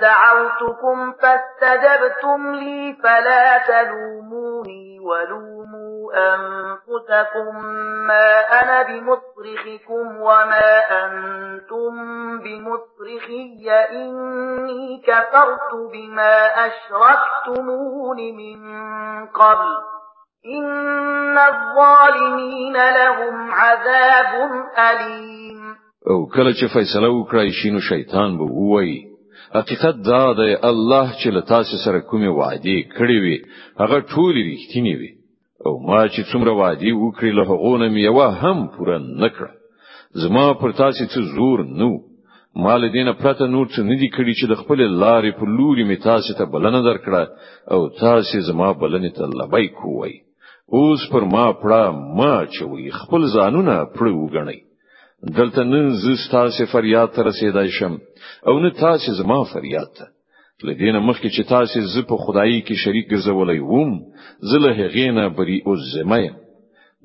دعوتكم 0.00 1.12
فاستجبتم 1.12 2.54
لي 2.54 2.96
فلا 3.02 3.58
تلوموني 3.58 5.00
ولوموا 5.00 6.12
أنفسكم 6.34 7.66
ما 8.06 8.40
أنا 8.62 8.82
بمصرخكم 8.82 10.20
وما 10.20 10.78
أنتم 11.04 11.94
بمصرخي 12.38 13.70
إني 13.90 15.02
كفرت 15.06 15.74
بما 15.92 16.46
أشركتمون 16.66 18.16
من 18.16 18.58
قبل 19.26 19.95
إن 20.46 21.38
الظالمين 21.38 22.76
لهم 22.98 23.50
عذاب 23.50 24.32
أليم. 24.78 25.76
او 26.10 26.26
کله 26.26 26.52
چې 26.52 26.66
فیصله 26.74 27.08
وکړای 27.08 27.50
شي 27.52 27.70
نو 27.70 27.80
شیطان 27.80 28.38
به 28.38 28.44
وایي 28.72 28.98
حقیقت 29.54 29.96
دا 30.10 30.32
دی 30.32 30.54
الله 30.70 31.12
چې 31.20 31.26
له 31.26 31.40
تاسو 31.40 31.76
سره 31.84 32.00
کومه 32.00 32.28
وعده 32.28 32.76
کړې 32.96 33.18
وي 33.24 33.38
هغه 33.80 34.00
ټول 34.00 34.34
رښتینی 34.50 34.94
وي 35.00 35.12
او 35.66 35.72
ما 35.88 36.08
چې 36.08 36.20
څومره 36.32 36.52
وعدې 36.60 36.92
وکړې 36.92 37.30
له 37.38 37.42
هغو 37.50 37.73
نه 37.73 37.88
مې 37.88 38.00
یو 38.08 38.20
هم 38.42 38.68
پوره 38.74 38.98
نکړه 38.98 39.50
زما 40.22 40.46
پر 40.60 40.70
تاسو 40.82 41.04
څه 41.12 41.20
زور 41.34 41.64
نه 41.80 41.90
و 42.64 42.70
ما 42.70 42.76
له 42.76 42.88
دې 42.92 42.99
نه 42.99 43.12
پرته 43.22 43.46
نور 43.54 43.66
څه 43.74 43.80
ندي 43.90 44.08
کړی 44.16 44.32
چې 44.38 44.46
د 44.48 44.54
خپل 44.60 44.78
لارې 45.02 45.30
په 45.38 45.44
لوري 45.56 45.84
می 45.90 45.96
تاسو 46.08 46.38
ته 46.38 46.44
بلنه 46.54 46.80
درکړه 46.88 47.22
او 47.72 47.80
تاسو 48.04 48.40
زما 48.50 48.68
بلنه 48.82 49.10
ته 49.16 49.22
لبیک 49.40 49.68
ووایه 49.80 50.14
اوس 50.72 51.08
پر 51.10 51.24
ما 51.24 51.52
پړه 51.52 51.84
مه 52.18 52.46
اچوئ 52.58 52.90
خپل 52.90 53.26
ځانونه 53.34 53.74
پړه 53.96 54.12
وګڼي 54.14 54.60
دلته 55.38 55.64
نه 55.64 55.90
زه 56.02 56.34
ستا 56.34 56.66
فریاد 56.72 57.08
ته 57.14 57.22
رسیدای 57.22 57.70
شم 57.78 57.98
او 58.46 58.58
نه 58.58 58.70
تاسو 58.70 59.12
زما 59.12 59.44
فریاد 59.52 59.90
ته. 59.96 60.06
لدینه 60.64 61.00
مخکې 61.00 61.28
چې 61.36 61.48
تاسو 61.48 61.80
ز 61.80 61.98
په 62.08 62.16
خدایي 62.16 62.62
کې 62.62 62.74
شریک 62.84 63.06
ګرځولای 63.12 63.60
ووم 63.60 63.92
زله 64.50 64.70
هغینه 64.80 65.28
بری 65.28 65.62
او 65.66 65.76
زمای 65.76 66.30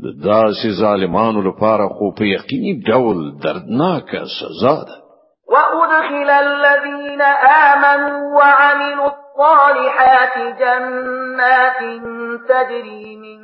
د 0.03 0.05
داسې 0.23 0.67
ظالمانو 0.81 1.41
لپاره 1.49 1.87
خو 1.95 2.11
په 2.17 2.25
یقیني 2.25 2.73
ډول 2.89 3.19
دردناکه 3.43 4.21
سزا 4.39 4.75
ده 4.87 5.00
وأدخل 6.01 6.29
الذين 6.29 7.21
آمنوا 7.21 8.37
وعملوا 8.37 9.09
الصالحات 9.13 10.35
جنات 10.59 11.79
تجري 12.49 13.15
من 13.15 13.39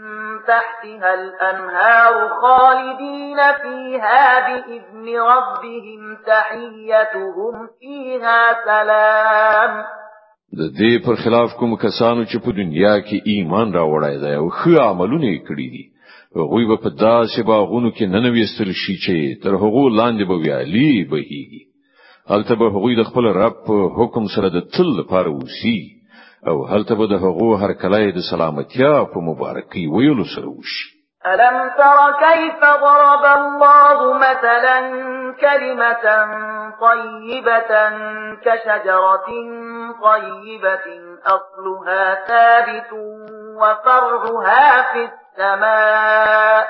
تحتها 0.48 1.14
الأنهار 1.14 2.30
خالدين 2.42 3.38
فيها 3.64 4.48
بإذن 4.48 5.20
ربهم 5.20 6.18
تحيتهم 6.28 7.68
فيها 7.80 8.54
سلام. 8.66 9.84
د 10.58 10.62
دې 10.78 11.06
پر 11.06 11.16
خلاف 11.16 11.54
کوم 11.60 11.76
کسانو 11.76 12.24
چې 12.24 12.38
په 12.46 12.52
دنیا 12.52 13.00
کې 13.00 13.22
ایمان 13.26 13.74
راوړای 13.74 14.18
دی 14.22 14.36
أو 14.36 14.50
ښه 14.50 14.82
عملونه 14.90 15.38
کړی 15.48 15.68
دي. 15.74 15.86
هغوی 16.36 16.78
په 16.84 16.90
داسې 16.90 17.40
باغونو 17.46 17.90
کې 17.92 18.02
ننويستل 18.02 18.72
شي 18.74 18.96
چې 19.06 19.44
تر 19.44 19.54
هغو 19.64 19.90
لاندې 19.90 20.24
به 20.30 20.36
ویالي 20.36 21.06
بهيږي 21.12 21.67
هلته 22.30 22.56
به 22.56 22.66
هغوی 22.76 22.96
د 22.96 23.04
خپل 23.10 23.26
رب 23.42 23.56
په 23.68 23.78
حکم 23.98 24.24
سره 24.36 24.50
د 24.50 24.60
تل 24.78 24.90
لپاره 25.00 25.30
وسی 25.30 25.78
أو 26.48 26.66
هلته 26.66 26.96
به 26.96 27.06
د 27.08 27.14
هغو 27.24 27.56
هر 27.62 27.72
کله 27.82 28.12
د 28.12 28.20
سلامتیا 28.32 28.94
په 29.14 29.20
مبارکي 29.30 29.88
ویلو 29.88 30.26
سره 30.36 30.48
وشي؟ 30.48 30.88
ألم 31.26 31.58
تر 31.78 32.00
كيف 32.20 32.62
ضرب 32.84 33.26
الله 33.40 34.14
مثلا 34.14 34.80
كلمة 35.42 36.06
طيبة 36.82 37.72
كشجرة 38.46 39.30
طيبة 40.04 40.88
أصلها 41.26 42.16
ثابت 42.28 42.92
وفرعها 43.62 44.94
في 44.94 45.10
السماء. 45.10 46.68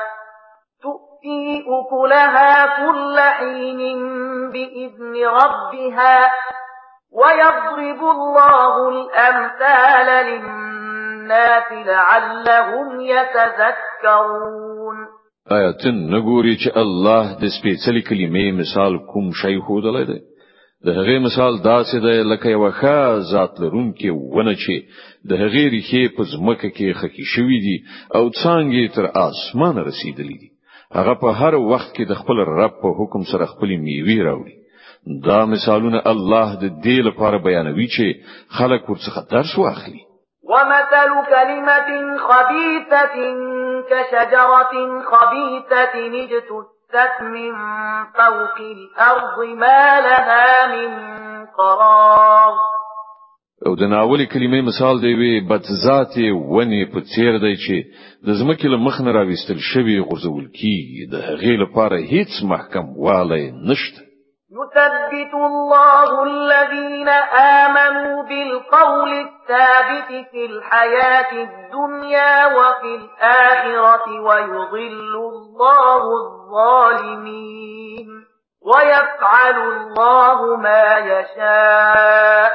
تؤتي 1.17 1.63
أكلها 1.67 2.65
كل 2.77 3.19
حين 3.19 3.77
بإذن 4.51 5.15
ربها 5.25 6.17
ويضرب 7.11 8.01
الله 8.11 8.89
الأمثال 8.89 10.25
للناس 10.27 11.71
لعلهم 11.87 13.01
يتذكرون 13.01 14.97
آیتن 15.51 15.97
نګوري 16.11 16.55
چې 16.63 16.69
الله 16.77 17.23
د 17.41 17.43
سپېڅلې 17.57 18.01
کلمې 18.09 18.47
مثال 18.61 18.93
کوم 19.11 19.25
شی 19.41 19.55
هودلای 19.67 20.05
دی؟ 20.05 20.19
د 20.85 20.87
هغې 20.97 21.17
مثال 21.27 21.53
داسې 21.63 21.97
دی 22.05 22.17
لکه 22.31 22.47
یو 22.49 22.71
ښه 22.71 22.97
ذات 23.31 23.53
لرونکي 23.59 24.09
ونه 24.09 24.53
چې 24.63 24.75
د 25.29 25.31
هغې 25.41 25.65
ریښې 25.73 26.03
په 26.17 26.23
ځمکه 26.31 26.67
کې 26.77 26.97
خکې 26.99 27.25
شوې 27.33 27.59
دي 27.65 27.77
أو 28.15 28.23
څنګه 28.43 28.93
تر 28.95 29.05
اسمان 29.27 29.75
رسیدلې 29.89 30.37
دي. 30.41 30.49
هغه 30.95 31.13
په 31.13 31.29
هر 31.39 31.55
وخت 31.55 31.89
کې 31.95 32.03
د 32.07 32.13
خپل 32.21 32.37
رب 32.59 32.73
په 32.81 32.89
حکم 32.99 33.23
سره 33.31 33.45
خپل 33.53 33.69
میوه 33.85 34.23
راوړي. 34.27 34.55
دا 35.27 35.45
مثالونه 35.45 36.01
الله 36.13 36.55
د 36.55 36.65
دې 36.85 36.97
لپاره 37.07 37.37
بیانوي 37.37 37.87
چې 37.95 38.05
خلک 38.57 38.89
ورڅخه 38.89 39.21
درس 39.31 39.57
واخلي. 39.57 40.01
ومثل 40.51 41.11
كلمة 41.29 41.89
خبيثة 42.27 43.15
كشجرة 43.89 44.73
خبيثة 45.11 45.95
اجتثت 46.23 47.21
من 47.21 47.53
فوق 48.17 48.57
الأرض 48.59 49.37
ما 49.63 50.01
لها 50.01 50.67
من 50.67 50.91
قرار 51.45 52.76
أو 53.65 53.75
د 53.75 53.83
ناولې 53.93 54.25
کلمې 54.33 54.61
مثال 54.69 54.95
دی 55.01 55.13
وی 55.19 55.33
بد 55.49 55.65
ذاتي 55.85 56.31
ونی 56.31 56.81
په 56.93 56.99
څیر 57.11 57.33
دی 57.43 57.55
چې 57.63 57.75
د 58.27 58.29
زمکې 58.39 58.67
له 58.73 58.77
مخ 58.85 58.95
نه 59.05 59.11
راوستل 59.19 59.59
شوی 59.69 59.99
غرزول 60.09 60.45
کیږي 60.59 61.01
د 61.13 61.15
هغې 61.27 61.53
لپاره 61.63 61.97
هیڅ 62.13 62.31
محکم 62.51 62.85
والی 63.05 63.45
نشته 63.69 64.01
يثبت 65.17 65.33
الله 65.33 66.09
الذين 66.23 67.09
آمنوا 67.63 68.23
بالقول 68.29 69.11
الثابت 69.25 70.09
في 70.31 70.45
الحياة 70.45 71.31
الدنيا 71.31 72.45
وفي 72.45 72.95
الآخرة 72.95 74.05
ويضل 74.21 75.13
الله 75.15 76.03
الظالمين 76.23 78.07
ويفعل 78.61 79.57
الله 79.57 80.55
ما 80.55 80.97
يشاء 80.97 82.51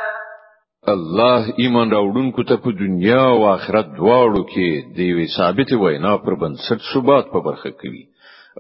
الله 0.91 1.55
ایمان 1.63 1.91
راوړونکو 1.91 2.43
ته 2.43 2.57
په 2.63 2.71
دنیا 2.79 3.25
او 3.35 3.43
آخرت 3.49 3.87
دواړو 3.99 4.43
کې 4.53 4.97
د 4.97 4.99
یوې 5.11 5.27
ثابت 5.37 5.73
وینا 5.73 6.17
پر 6.25 6.35
بنسټ 6.35 6.81
ثبات 6.95 7.31
په 7.35 7.41
برخه 7.41 7.71
کوي. 7.71 8.05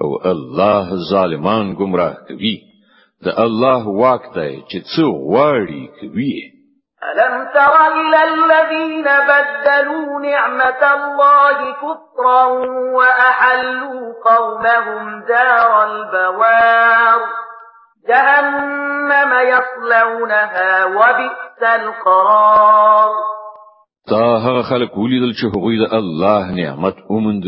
او 0.03 0.09
الله 0.33 0.87
ظالمان 1.11 1.75
گمراه 1.75 2.15
کوي. 2.29 2.57
د 3.25 3.29
الله 3.45 3.89
واک 4.03 4.31
دی 4.35 4.63
چې 4.71 4.79
څو 4.95 5.07
غواړي 5.31 5.83
کوي. 6.01 6.39
ألم 7.11 7.35
تر 7.55 7.75
إلى 8.01 8.21
الذين 8.33 9.09
بدلوا 9.31 10.21
نعمة 10.21 10.83
الله 10.95 11.59
كفرا 11.83 12.45
وأحلوا 12.99 14.01
قومهم 14.31 15.23
دار 15.29 15.71
البوار 15.91 17.42
جهنم 18.09 19.33
يصلونها 19.53 20.85
وبئس 20.85 21.63
القرار. 21.63 23.13
تا 24.09 24.39
هغه 24.39 24.63
خلک 24.63 24.97
ولیدل 24.99 25.33
چې 25.33 25.57
هغوی 25.57 25.79
د 25.79 25.95
الله 25.95 26.51
نعمت 26.51 26.97
اومند 27.11 27.45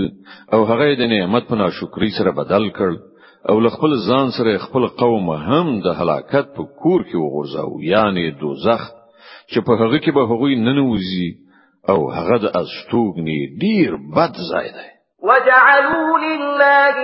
او 0.53 0.64
هغه 0.64 0.95
د 0.95 1.01
نعمت 1.14 1.49
په 1.49 1.55
ناشکری 1.55 2.11
سره 2.19 2.31
بدل 2.31 2.71
کړ 2.71 2.93
او 3.51 3.61
ل 3.61 3.69
خپل 3.69 3.97
ځان 4.09 4.31
سره 4.38 4.59
خپل 4.59 4.87
قوم 4.87 5.31
هم 5.31 5.81
د 5.87 5.97
هلاکت 6.01 6.47
په 6.57 6.62
کور 6.83 7.01
کې 7.09 7.17
وغورځاو 7.17 7.83
یعنی 7.93 8.31
دوزخ 8.31 8.83
چې 9.51 9.59
په 9.67 9.73
هغه 9.81 9.99
کې 9.99 10.11
به 10.14 10.23
هغوی 10.31 10.55
ننوځي 10.67 11.31
او 11.88 12.11
هغه 12.17 12.37
د 12.45 12.47
استوګنی 12.61 13.40
ډیر 13.62 13.90
بد 14.17 14.35
ځای 14.51 14.69
دی. 14.77 14.88
وجعلوا 15.29 16.19
لله 16.19 16.97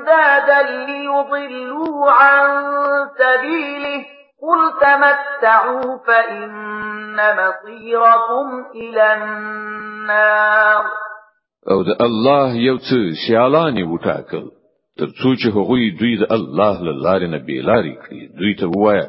أندادا 0.00 0.86
ليضلوا 0.86 2.10
عن 2.10 2.48
سبيله 3.18 4.04
قل 4.42 4.60
تمتعوا 4.80 5.98
فإن 6.06 7.16
مصيركم 7.16 8.64
إلى 8.74 9.14
النار. 9.14 10.84
أو 11.70 11.82
د 11.82 12.02
الله 12.02 12.56
یو 12.56 12.78
څه 12.78 13.26
سیالانی 13.26 13.82
وټاکل. 13.82 14.44
تر 14.98 15.06
څو 15.06 15.34
چې 15.40 15.48
هغوی 15.56 15.90
دوی 16.00 16.16
د 16.16 16.32
الله 16.36 16.74
له 16.86 16.92
لارې 17.04 17.28
نه 17.34 17.38
بیلاری 17.38 17.94
کړي 18.02 18.22
دوی 18.38 18.54
ته 18.60 18.66
وایي 18.82 19.06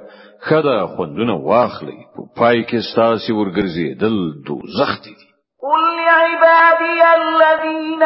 خدا 0.48 0.88
خوندونه 0.88 1.36
واخلي 1.36 2.00
په 2.16 2.22
پای 2.38 2.64
کې 2.64 2.80
ستاسو 2.92 3.36
ورګرځي 3.40 3.88
دل 4.04 4.18
دوزخ 4.48 4.92
دي. 5.04 5.16
قل 5.64 5.82
لعبادي 6.08 7.02
الذين 7.22 8.04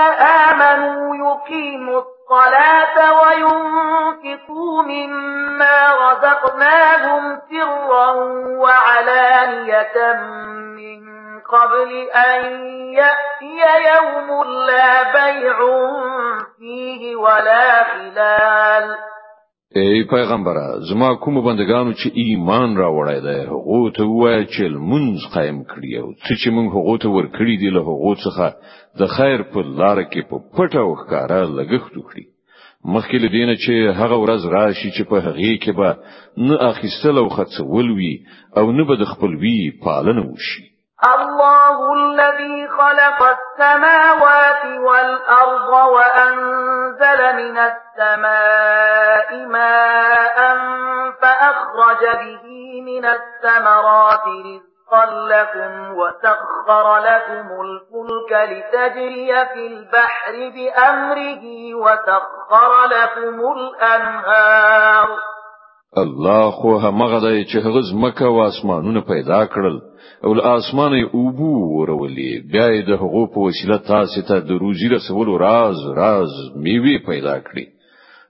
آمنوا 0.47 1.15
يقيموا 1.25 2.14
الصلاة 2.25 2.97
وينفقوا 3.21 4.83
مما 4.83 5.77
رزقناهم 6.05 7.37
سرا 7.49 8.11
وعلانية 8.61 9.97
من 10.75 10.99
قبل 11.39 11.91
أن 12.09 12.65
يأتي 12.93 13.59
يوم 13.93 14.43
لا 14.67 15.13
بيع 15.13 15.57
فيه 16.59 17.15
ولا 17.15 17.83
خلال. 17.83 18.95
ای 19.75 20.03
پیغمبره 20.03 20.79
زما 20.89 21.15
کوم 21.15 21.41
بندگانو 21.41 21.93
چې 21.93 22.11
ایمان 22.13 22.77
را 22.77 22.89
وړای 22.89 23.21
دی 23.21 23.39
هغه 23.53 23.91
ته 23.95 24.03
وای 24.03 24.45
چې 24.45 24.61
مونږ 24.91 25.33
قائم 25.33 25.63
کړی 25.63 25.91
أو 25.99 26.13
چې 26.41 26.47
مونږ 26.55 26.67
هغه 26.77 26.97
ته 26.97 27.09
ور 27.09 27.25
کړی 27.37 27.55
دی 27.59 27.69
له 27.69 27.81
هغه 27.81 28.15
څخه 28.25 28.47
د 28.99 29.01
خیر 29.15 29.39
په 29.51 29.59
لار 29.79 29.99
کې 30.11 30.21
په 30.29 30.37
پټه 30.55 30.79
او 30.85 30.91
ښکارا 31.01 31.41
لګښت 31.57 31.93
وکړي. 31.97 32.25
مخکې 32.93 33.17
له 33.23 33.29
دینه 33.35 33.55
چې 33.63 33.73
هغه 33.99 34.17
ورځ 34.23 34.41
راشي 34.57 34.89
چې 34.95 35.03
په 35.09 35.17
هغه 35.25 35.51
کې 35.63 35.71
به 35.79 35.89
نه 36.47 36.55
اخیستل 36.71 37.15
او 37.21 37.27
خرڅول 37.35 37.87
وي 37.97 38.15
او 38.57 38.65
نه 38.77 38.83
به 38.87 38.95
د 39.01 39.03
خپلوي 39.11 39.59
پالنه 39.83 40.23
وشي. 40.31 40.65
الله 41.13 41.77
الذي 42.01 42.67
خلق 42.77 43.19
السماوات 43.37 44.63
والأرض 44.87 45.71
وأنزل 45.95 47.21
من 47.41 47.57
السماء 47.71 49.29
ماء 49.55 50.37
فأخرج 51.21 52.01
به 52.21 52.45
من 52.81 53.05
الثمرات 53.05 54.25
رزقا 54.45 54.74
رزقا 54.85 55.05
لكم 55.27 55.93
وسخر 55.97 56.97
لكم 56.97 57.47
الفلك 57.61 58.31
لتجري 58.51 59.45
في 59.53 59.67
البحر 59.67 60.33
بأمره 60.55 61.75
وسخر 61.75 62.71
لكم 62.85 63.39
الأنهار. 63.57 65.07
الله 65.97 66.51
خو 66.51 66.77
همغه 66.77 67.19
دی 67.19 67.45
چې 67.45 67.55
ځمکه 67.55 68.25
او 68.25 68.47
اسمانونه 68.47 69.01
پیدا 69.01 69.45
کړل 69.45 69.81
او 70.25 70.33
له 70.33 70.57
آسمانه 70.57 71.09
اوبو 71.13 71.51
ورولې 71.77 72.51
بیا 72.51 72.81
د 72.87 72.89
هغو 72.89 73.27
په 73.27 73.39
وسیله 73.39 73.77
تاسو 73.77 74.21
ته 74.21 74.39
د 74.39 74.51
روزي 74.51 74.89
رسولو 74.89 75.37
راز 75.37 75.77
راز 75.97 76.31
میوه 76.55 76.97
پیدا 77.05 77.39
کړی 77.39 77.74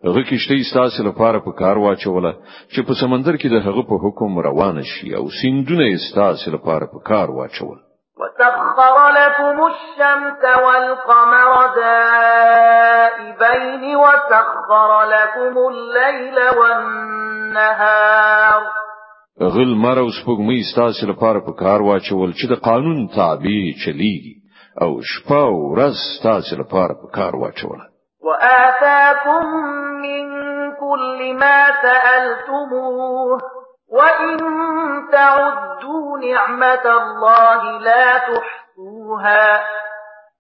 هغه 0.06 0.22
کښتۍ 0.24 0.64
ستاسو 0.72 1.04
لپاره 1.04 1.40
په 1.46 1.52
کار 1.62 1.78
واچوله 1.78 2.32
چې 2.74 2.80
په 2.88 2.94
سمندر 3.02 3.36
کې 3.42 3.48
د 3.52 3.56
هغه 3.68 3.84
په 3.90 3.96
حکم 4.04 4.32
روان 4.48 4.78
شي 4.92 5.10
او 5.20 5.26
سیندونه 5.42 5.86
ستاسو 6.10 6.48
لپاره 6.56 6.86
په 6.94 7.00
کار 7.10 7.28
واچول. 7.38 7.78
وسخر 8.22 8.98
لكم 9.20 9.56
الشمس 9.72 10.42
والقمر 10.66 11.50
دائبين 11.80 13.84
وسخر 14.04 14.90
لكم 15.16 15.54
الليل 15.72 16.38
والنهار. 16.60 18.62
غل 19.42 19.76
مر 19.76 20.00
او 20.00 20.10
سپوږمۍ 20.10 20.62
ستاسو 20.72 21.08
لپاره 21.08 21.40
په 21.40 21.52
کار 21.64 21.82
واچول 21.82 22.34
چې 22.34 22.46
د 22.50 22.54
قانون 22.70 23.08
تابع 23.16 23.60
چلیږي 23.84 24.36
او 24.82 25.02
شپه 25.02 25.42
او 25.50 25.56
ورځ 25.74 25.96
ستاسو 26.18 26.56
لپاره 26.62 26.94
په 27.02 27.08
کار 27.18 27.36
واچول 27.36 27.95
وآتاكم 28.26 29.46
من 30.02 30.26
كل 30.82 31.34
ما 31.34 31.60
سألتموه 31.82 33.40
وإن 33.90 34.38
تعدوا 35.12 36.18
نعمة 36.20 36.86
الله 37.02 37.80
لا 37.80 38.18
تحصوها 38.18 39.64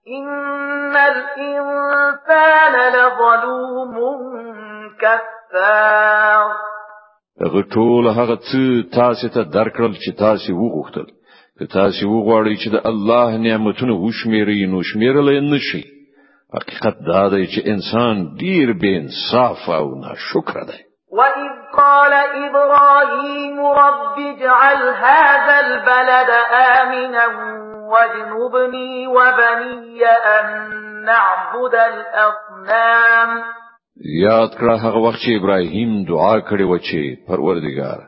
إن 0.07 0.95
الإنسان 0.95 2.73
لظلوم 2.93 3.95
كفار. 5.01 6.47
هغه 7.41 7.61
ټول 7.75 8.07
هغه 8.07 8.35
څه 8.35 8.95
تاسو 8.95 9.27
ته 9.27 9.43
درکړل 9.43 9.93
چې 10.03 10.11
تاسو 10.19 10.53
وغوښتل 10.53 11.07
که 11.59 11.65
تاسو 11.65 12.01
وغواړئ 12.09 12.55
چې 12.61 12.69
د 12.75 12.87
الله 12.91 13.37
نعمتونه 13.37 13.93
وشمیرئ 13.93 14.65
نو 14.71 14.81
شمیرل 14.91 15.29
نه 15.49 15.59
شي 15.67 15.94
حقیقت 16.55 16.95
دا 17.07 17.23
دی 17.29 17.45
چې 17.53 17.59
انسان 17.73 18.15
ډیر 18.41 18.73
بے 18.81 18.91
انصاف 18.97 19.69
او 19.69 19.85
ناشکر 20.03 20.59
دی. 20.69 20.81
وَإِذْ 21.17 21.51
قَالَ 21.79 22.13
إِبْرَاهِيمُ 22.45 23.57
رَبِّ 23.83 24.17
اجْعَلْ 24.29 24.81
هَذَا 25.03 25.57
الْبَلَدَ 25.67 26.31
آمِنًا 26.79 27.27
وَاجْنُبْنِي 27.91 29.07
وَبَنِيَّ 29.07 30.01
أَن 30.35 30.47
نَّعْبُدَ 31.05 31.75
الْأَصْنَامَ. 31.75 33.43
یاد 34.05 34.51
کړه 34.59 34.75
هغه 34.85 34.97
وخت 34.97 35.19
چې 35.19 35.39
ابراهیم 35.39 36.03
دعا 36.03 36.39
کړې 36.39 36.65
و 36.71 36.77
چې 36.77 37.01
پروردګار 37.27 37.99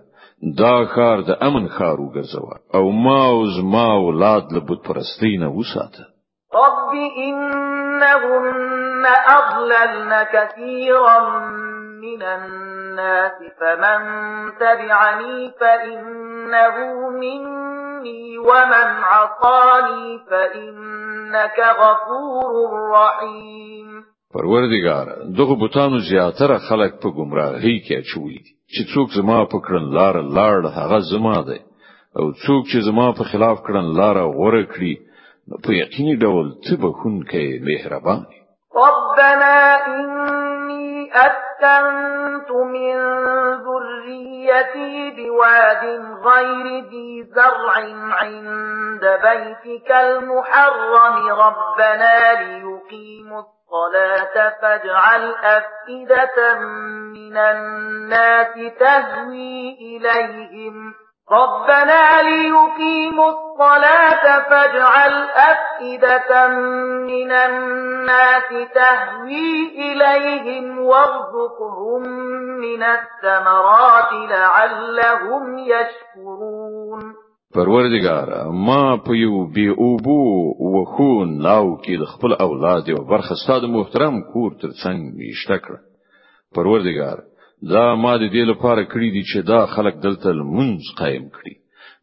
دا 0.57 0.85
خار 0.85 1.21
د 1.21 1.31
امن 1.41 1.67
خار 1.67 1.97
وګرځوه 1.99 2.55
او 2.75 2.91
ما 2.91 3.21
او 3.25 3.45
زما 3.45 3.87
اولاد 3.93 4.43
له 4.51 4.59
بت 4.59 4.87
پرستی 4.87 5.37
نه 5.37 5.49
وساته 5.57 6.05
رب 6.61 6.93
إنهن 7.27 9.05
أضللن 9.37 10.11
كثيرا 10.33 11.19
من 12.01 12.21
الناس 12.23 13.37
فمن 13.59 13.99
تبعني 14.59 15.51
فإنه 15.59 17.09
مني 17.09 18.37
ومن 18.37 18.87
عصاني 19.03 20.19
فإنك 20.29 21.59
غفور 21.79 22.53
رحيم 22.91 23.87
پروردگار 24.33 25.05
دغه 25.37 25.55
بوتانو 25.55 25.97
زیاتره 26.09 26.57
خلک 26.69 26.91
په 27.01 27.09
گمراهۍ 27.17 27.75
کې 27.85 27.93
اچولي 27.97 28.41
چې 28.73 28.81
څوک 28.93 29.07
زما 29.19 29.39
په 29.51 29.57
کړنلار 29.65 30.15
لاړ 30.37 30.65
هغه 30.77 30.99
زما 31.11 31.37
دی 31.47 31.59
او 32.17 32.25
څوک 32.31 32.61
چې 32.71 32.77
زما 32.87 33.07
په 33.17 33.23
خلاف 33.31 33.57
کړنلار 33.67 34.17
غوره 34.37 34.63
کړی 34.73 34.93
نو 35.49 35.55
په 35.65 35.71
یقیني 35.83 36.15
ډول 36.23 36.47
ته 36.63 36.73
بخښونکی 36.81 37.45
مهربان. 37.67 38.21
ربنا 38.75 39.57
إني 39.87 41.09
أسكنت 41.13 42.49
من 42.51 42.95
ذريتي 43.67 45.11
بواد 45.17 45.83
غير 46.27 46.65
ذي 46.91 47.23
زرع 47.35 47.73
عند 48.21 49.03
بيتك 49.27 49.91
المحرم. 49.91 51.15
ربنا 51.45 52.15
ليقيموا 52.43 53.41
الصلاة 53.41 54.35
فاجعل 54.61 55.23
أفئدة 55.43 56.59
من 57.17 57.37
الناس 57.37 58.53
تهوي 58.79 59.77
إليهم. 59.81 61.06
ربنا 61.31 62.21
ليقيموا 62.23 63.31
الصلاة 63.31 64.49
فاجعل 64.49 65.13
أفئدة 65.51 66.47
من 67.07 67.31
الناس 67.31 68.49
تهوي 68.75 69.67
إليهم 69.75 70.79
وارزقهم 70.79 72.01
من 72.59 72.83
الثمرات 72.83 74.11
لعلهم 74.29 75.57
يشكرون. 75.57 77.13
پروردگار 77.55 78.27
ما 78.67 78.97
په 78.97 79.15
یو 79.15 79.45
بې 79.55 79.67
اوبو 79.67 80.21
وخون 80.75 81.37
لاو 81.41 81.77
کې 81.83 81.99
د 82.01 82.05
خپل 82.13 82.33
اولاد 82.33 82.89
یوه 82.89 83.03
برخه 83.11 83.35
ستاسو 83.43 83.67
محترم 83.67 84.21
کور 84.33 84.51
تر 84.61 84.69
څنګ 84.83 84.99
میشته 85.17 85.57
کړ 85.57 85.75
پروردگار 86.55 87.17
دا 87.61 87.95
ما 87.95 88.17
د 88.17 88.29
دې 88.29 88.43
لپاره 88.51 88.83
کړی 88.83 89.09
دي 89.15 89.23
چې 89.31 89.39
دا 89.51 89.65
خلک 89.65 89.95
دلته 90.05 90.29
منځ 90.57 90.81
قائم 90.97 91.25
کړي. 91.29 91.55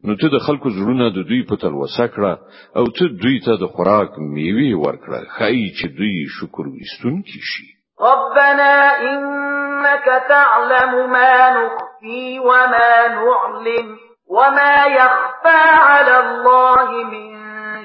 نو 0.03 0.15
ته 0.21 0.27
د 0.27 0.37
خلکو 0.45 0.69
زړونه 0.69 1.05
د 1.09 1.19
دوی 1.29 1.41
په 1.49 1.55
تلوسه 1.55 2.07
کړه 2.07 2.33
او 2.77 2.85
ته 2.97 3.05
دوی 3.23 3.39
ته 3.45 3.55
د 3.61 3.65
خوراک 3.73 4.11
میوه 4.19 4.69
ورکړه. 4.83 5.21
خای 5.35 5.71
چې 5.77 5.85
دوی 5.97 6.25
شکر 6.39 6.65
وستونکي 6.67 7.39
شي. 7.51 7.67
ربنا 8.01 8.75
إنك 9.11 10.07
تعلم 10.29 11.09
ما 11.11 11.35
نخفي 11.57 12.39
وما 12.39 13.07
نعلم 13.07 13.97
وما 14.27 14.75
يخفى 14.85 15.63
على 15.89 16.15
الله 16.25 16.89
من 17.13 17.27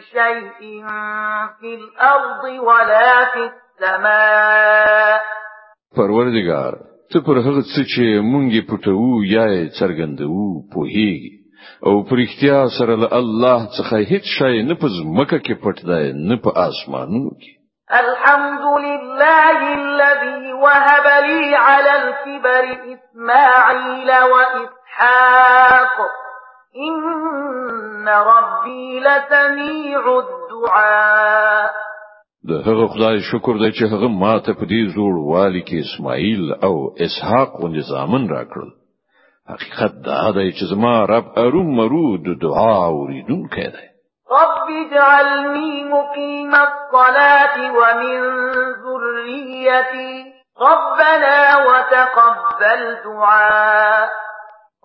شيء 0.00 0.84
في 1.60 1.74
الأرض 1.74 2.44
ولا 2.68 3.24
في 3.32 3.42
السماء. 3.50 5.20
پروردگار 5.96 6.89
ته 7.12 7.20
پر 7.26 7.38
هغه 7.44 7.62
څه 7.72 7.82
چې 7.92 8.04
مونږه 8.32 8.60
پټو 8.70 9.22
یا 9.34 9.46
څرګندو 9.78 10.40
په 10.72 10.80
هیږي 10.94 11.32
او 11.86 11.94
پر 12.08 12.18
اختیا 12.24 12.58
سره 12.78 12.94
له 13.02 13.08
الله 13.20 13.58
څخه 13.76 13.96
هیڅ 14.10 14.24
شی 14.36 14.62
نه 14.68 14.74
په 14.82 14.86
ځمکه 14.98 15.38
کې 15.44 15.54
پټ 15.62 15.76
دی 15.90 16.06
نه 16.28 16.36
په 16.44 16.50
اسمانونو 16.66 17.32
کې 17.40 17.52
الحمد 18.00 18.64
لله 18.86 19.58
الذي 19.82 20.52
وهب 20.64 21.06
لي 21.28 21.56
على 21.66 21.92
الكبر 22.02 22.64
إسماعيل 22.94 24.10
وإسحاق 24.32 25.96
إن 26.88 28.08
ربي 28.08 29.00
لسميع 29.00 30.02
الدعاء 30.18 31.89
د 32.48 32.50
هغه 32.66 32.86
خدای 32.92 33.16
شکر 33.30 33.54
دی 33.62 33.70
چې 33.78 33.84
هغه 33.92 34.08
ماته 34.22 34.52
په 34.58 34.64
دې 34.72 34.82
زوړوالي 34.94 35.62
کې 35.68 35.76
اسماعیل 35.84 36.44
او 36.66 36.74
اسحاق 37.06 37.50
غوندې 37.60 37.82
زامن 37.90 38.22
راکړل. 38.34 38.70
حقیقت 39.50 39.92
دا 40.06 40.30
دی 40.36 40.52
چې 40.52 40.64
زما 40.72 40.94
رب 41.12 41.26
ارومرو 41.42 41.68
د 41.80 42.24
دعا 42.44 42.76
اوریدونکی 42.86 43.66
دی. 43.74 43.86
رب 44.36 44.66
اجعلني 44.82 45.84
مقيم 45.84 46.54
الصلاة 46.54 47.56
ومن 47.78 48.18
ذريتي 48.84 50.12
ربنا 50.60 51.38
وتقبل 51.66 52.82
دعاء 53.04 54.08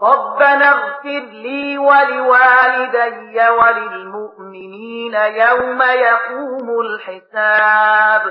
ربنا 0.03 0.69
اغفر 0.69 1.31
لي 1.43 1.77
ولوالدي 1.77 3.37
وللمؤمنين 3.59 5.13
يوم 5.13 5.79
يقوم 5.81 6.67
الحساب. 6.79 8.21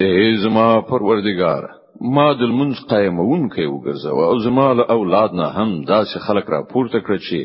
ای 0.00 0.36
زما 0.36 0.80
پروردگاره 0.80 1.62
ما 2.00 2.32
د 2.32 2.42
لمانځه 2.42 2.90
قائموونکی 2.90 3.66
وګرځوه 3.66 4.18
او 4.30 4.38
زما 4.38 4.72
له 4.72 4.84
أولاد 4.90 5.32
نه 5.32 5.44
هم 5.44 5.84
داسې 5.84 6.18
خلک 6.26 6.50
را 6.50 6.62
پورته 6.72 7.00
کړ 7.00 7.16
چې 7.26 7.38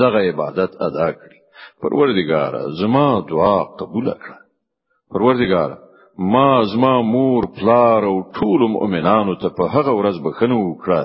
دغه 0.00 0.20
عبادت 0.28 0.76
ادا 0.80 1.12
کړي. 1.12 1.38
پروردگاره 1.82 2.52
زما 2.80 3.20
دعا 3.30 3.64
قبول 3.80 4.12
کړه. 4.12 4.38
پروردگاره 5.10 5.78
ما 6.18 6.62
زما 6.74 7.00
مور 7.02 7.44
پلار 7.60 8.04
او 8.04 8.22
ټول 8.22 8.60
مؤمنانو 8.70 9.34
ته 9.34 9.48
په 9.48 9.64
هغه 9.74 9.92
ورځ 9.98 10.16
بښنه 10.24 10.56
وکړه 10.56 11.04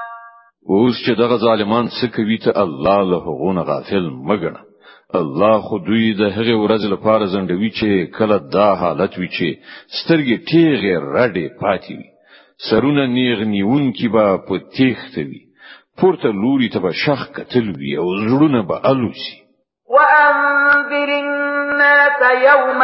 اوس 0.69 0.95
چې 1.05 1.11
دغه 1.17 1.37
ظالمان 1.37 1.87
څه 1.87 2.05
کوي 2.15 2.37
ته 2.37 2.51
الله 2.63 2.99
له 3.11 3.17
هغونه 3.27 3.61
غافل 3.61 4.09
مګنه 4.09 4.59
الله 5.15 5.61
خو 5.61 5.77
دوی 5.87 6.13
د 6.13 6.23
هغه 6.37 6.55
ورځ 6.63 6.83
لپاره 6.93 7.25
ځنډوي 7.25 7.69
چې 7.69 8.17
کله 8.17 8.37
دا 8.53 8.69
حالت 8.81 9.17
وي 9.17 9.27
چې 9.27 9.47
سترګې 9.99 10.37
ټیغه 10.49 10.95
رډې 11.15 11.47
پاتې 11.61 11.93
وي. 11.97 12.09
سرونه 12.69 13.05
نیغ 13.05 13.39
نیوونکي 13.43 14.07
به 14.07 14.37
په 14.47 14.57
تېښته 14.77 15.21
وي. 15.29 15.41
پورته 15.97 16.27
لوري 16.31 16.69
ته 16.69 16.79
به 16.79 16.91
شخ 16.91 17.21
کتل 17.35 17.67
وي 17.79 17.97
او 17.97 18.07
زړونه 18.27 18.61
به 18.67 18.75
الوځي 18.91 19.37
وأنذر 19.95 21.09
الناس 21.23 22.21
يوم 22.47 22.81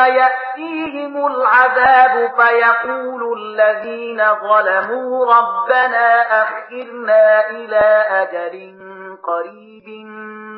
يأتيهم 0.58 1.26
العذاب 1.28 2.32
فيقول 2.38 3.38
الذين 3.40 4.18
ظلموا 4.18 5.26
ربنا 5.36 6.08
أخرنا 6.44 7.50
إلى 7.50 7.86
أجل 8.10 8.78
قريب 9.24 9.88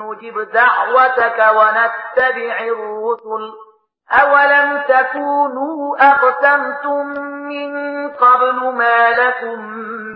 نجب 0.02 0.52
دعوتك 0.54 1.40
ونتبع 1.58 2.60
الرسل 2.60 3.44
أولم 4.12 4.82
تكونوا 4.90 5.96
أقسمتم 6.00 7.22
من 7.50 7.72
قبل 8.10 8.74
ما 8.76 9.10
لكم 9.10 9.60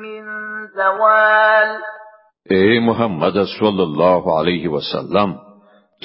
من 0.01 0.23
زوال 0.67 1.81
اے 2.51 2.79
محمد 2.87 3.37
صلى 3.59 3.83
الله 3.83 4.39
عليه 4.39 4.67
وسلم 4.67 5.52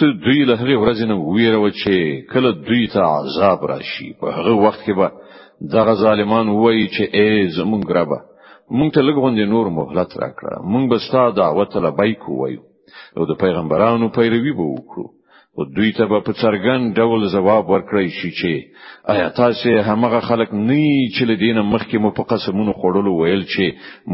ته 0.01 0.07
دوی 0.25 0.45
له 0.45 0.55
هغه 0.61 0.77
ورځې 0.83 1.05
نه 1.11 1.17
ویره 1.35 1.71
چې 1.83 1.95
کله 2.33 2.51
دوی 2.67 2.85
ته 2.95 3.01
عذاب 3.17 3.61
راشي. 3.71 4.09
په 4.21 4.27
هغه 4.37 4.55
وخت 4.65 4.81
کې 4.87 4.95
به 4.99 5.09
دغه 5.75 5.95
ظالمان 6.05 6.49
وایي 6.49 6.87
چې 6.95 7.05
ای 7.21 7.49
زمونږ 7.59 7.85
ربه 7.99 8.19
مونږ 8.77 8.91
ته 8.95 9.01
لږ 9.09 9.21
غوندې 9.21 9.45
نور 9.55 9.67
مهلت 9.79 10.11
راکړه. 10.23 10.55
مونږ 10.73 10.85
به 10.91 10.99
ستاسو 11.07 11.37
دعوت 11.43 11.77
لبیک 11.77 12.23
وایو 12.29 12.63
او 13.17 13.23
د 13.31 13.33
پیغمبرانو 13.43 14.09
پیروي 14.17 14.53
به 14.59 14.67
وکړو. 14.75 15.07
او 15.59 15.65
دوی 15.77 15.91
ته 15.99 16.05
په 16.27 16.33
څرګند 16.43 16.95
ډول 16.99 17.21
ځواب 17.35 17.65
ورکړی 17.71 18.09
شي 18.19 18.31
چې 18.41 18.53
آیا 19.13 19.29
تاسو 19.41 19.69
همغه 19.89 20.21
خلک 20.29 20.51
نه 20.69 20.83
چې 21.15 21.23
له 21.31 21.43
دې 21.43 21.50
نه 21.50 21.63
مخکې 21.75 21.97
مو 22.03 22.11
په 22.19 22.23
قسمونو 22.33 22.73
خوړلو 22.79 23.13
ویل 23.21 23.43
چې 23.53 23.65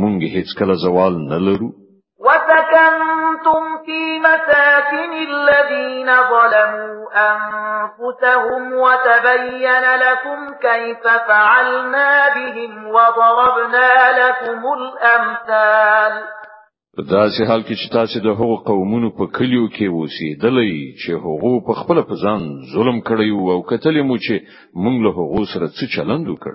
مونږ 0.01 0.17
هیڅ 0.37 0.49
کله 0.59 0.75
زوال 0.85 1.15
نه 1.33 1.39
لرو 1.47 1.69
مساكن 4.85 5.13
الذين 5.13 6.07
ظلموا 6.07 7.05
أنفسهم 7.31 8.63
وتبين 8.73 9.85
لكم 10.05 10.39
كيف 10.63 11.03
فعلنا 11.29 12.29
بهم 12.35 12.89
وضربنا 12.89 13.93
لكم 14.21 14.61
الأمثال. 14.79 16.23
داسې 17.11 17.47
حال 17.47 17.63
کې 17.63 17.75
چې 17.75 17.93
تاسو 17.93 18.21
د 18.21 18.27
هغو 18.27 18.57
قومونو 18.57 19.11
په 19.19 19.27
کلیو 19.37 19.69
کې 19.69 19.87
اوسېدلې 19.91 20.75
چې 21.01 21.11
هغو 21.25 21.61
پر 21.67 21.73
خپل 21.81 22.03
ځان 22.11 22.43
ظلم 22.75 23.01
کړی 23.01 23.31
او 23.55 23.63
کتلې 23.63 24.03
مو 24.03 24.17
چې 24.17 24.35
مونږ 24.83 24.97
له 25.05 25.11
هغو 25.19 25.45
سره 25.53 25.67
څه 25.67 25.85
چلند 25.97 26.29
وکړ. 26.29 26.55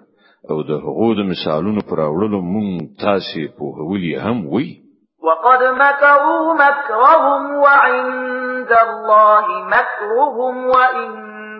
او 0.51 0.63
د 0.69 0.71
هغو 0.85 1.13
د 1.15 1.21
مثالونو 1.31 1.81
پر 1.89 1.99
اورولو 1.99 2.41
مونږ 2.41 2.71
تاسو 3.05 3.39
پوهولي 3.57 4.15
هم 4.15 4.47
وئ. 4.53 4.88
وقد 5.23 5.63
مكروا 5.63 6.53
مكرهم 6.53 7.55
وعند 7.55 8.71
الله 8.71 9.45
مكرهم 9.63 10.65
وإن 10.67 11.09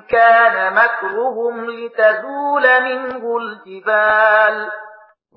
كان 0.02 0.74
مكرهم 0.74 1.66
لتزول 1.66 2.64
منه 2.84 3.38
الجبال. 3.38 4.68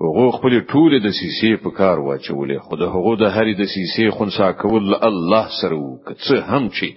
هغه 0.01 0.31
خپل 0.37 0.53
ټول 0.71 0.91
د 1.03 1.09
سیسې 1.21 1.63
په 1.63 1.69
کار 1.79 1.99
واچولې 1.99 2.57
خو 2.65 2.75
د 2.75 2.83
هغه 2.93 3.13
د 3.23 3.25
هرې 3.35 3.53
د 3.61 3.63
سیسې 3.75 4.05
خونسا 4.17 4.51
کول 4.51 4.95
الله 5.09 5.45
سره 5.61 5.75
وکړه 5.75 6.39
هم 6.51 6.69
چې 6.77 6.87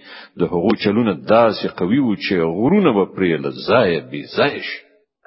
د 0.41 0.43
هغه 0.53 0.73
چلونه 0.85 1.12
داسې 1.15 1.67
قوي 1.79 2.01
و 2.03 2.15
چې 2.25 2.35
غرونه 2.59 2.91
به 2.97 3.05
پرې 3.17 3.33
لزای 3.45 4.01
بي 4.11 4.23
زایش 4.37 4.69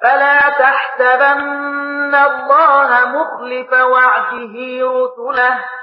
فلا 0.02 0.38
تحسبن 0.62 2.14
الله 2.14 2.90
مخلف 3.16 3.72
وعده 3.72 4.56
رسله. 4.80 5.79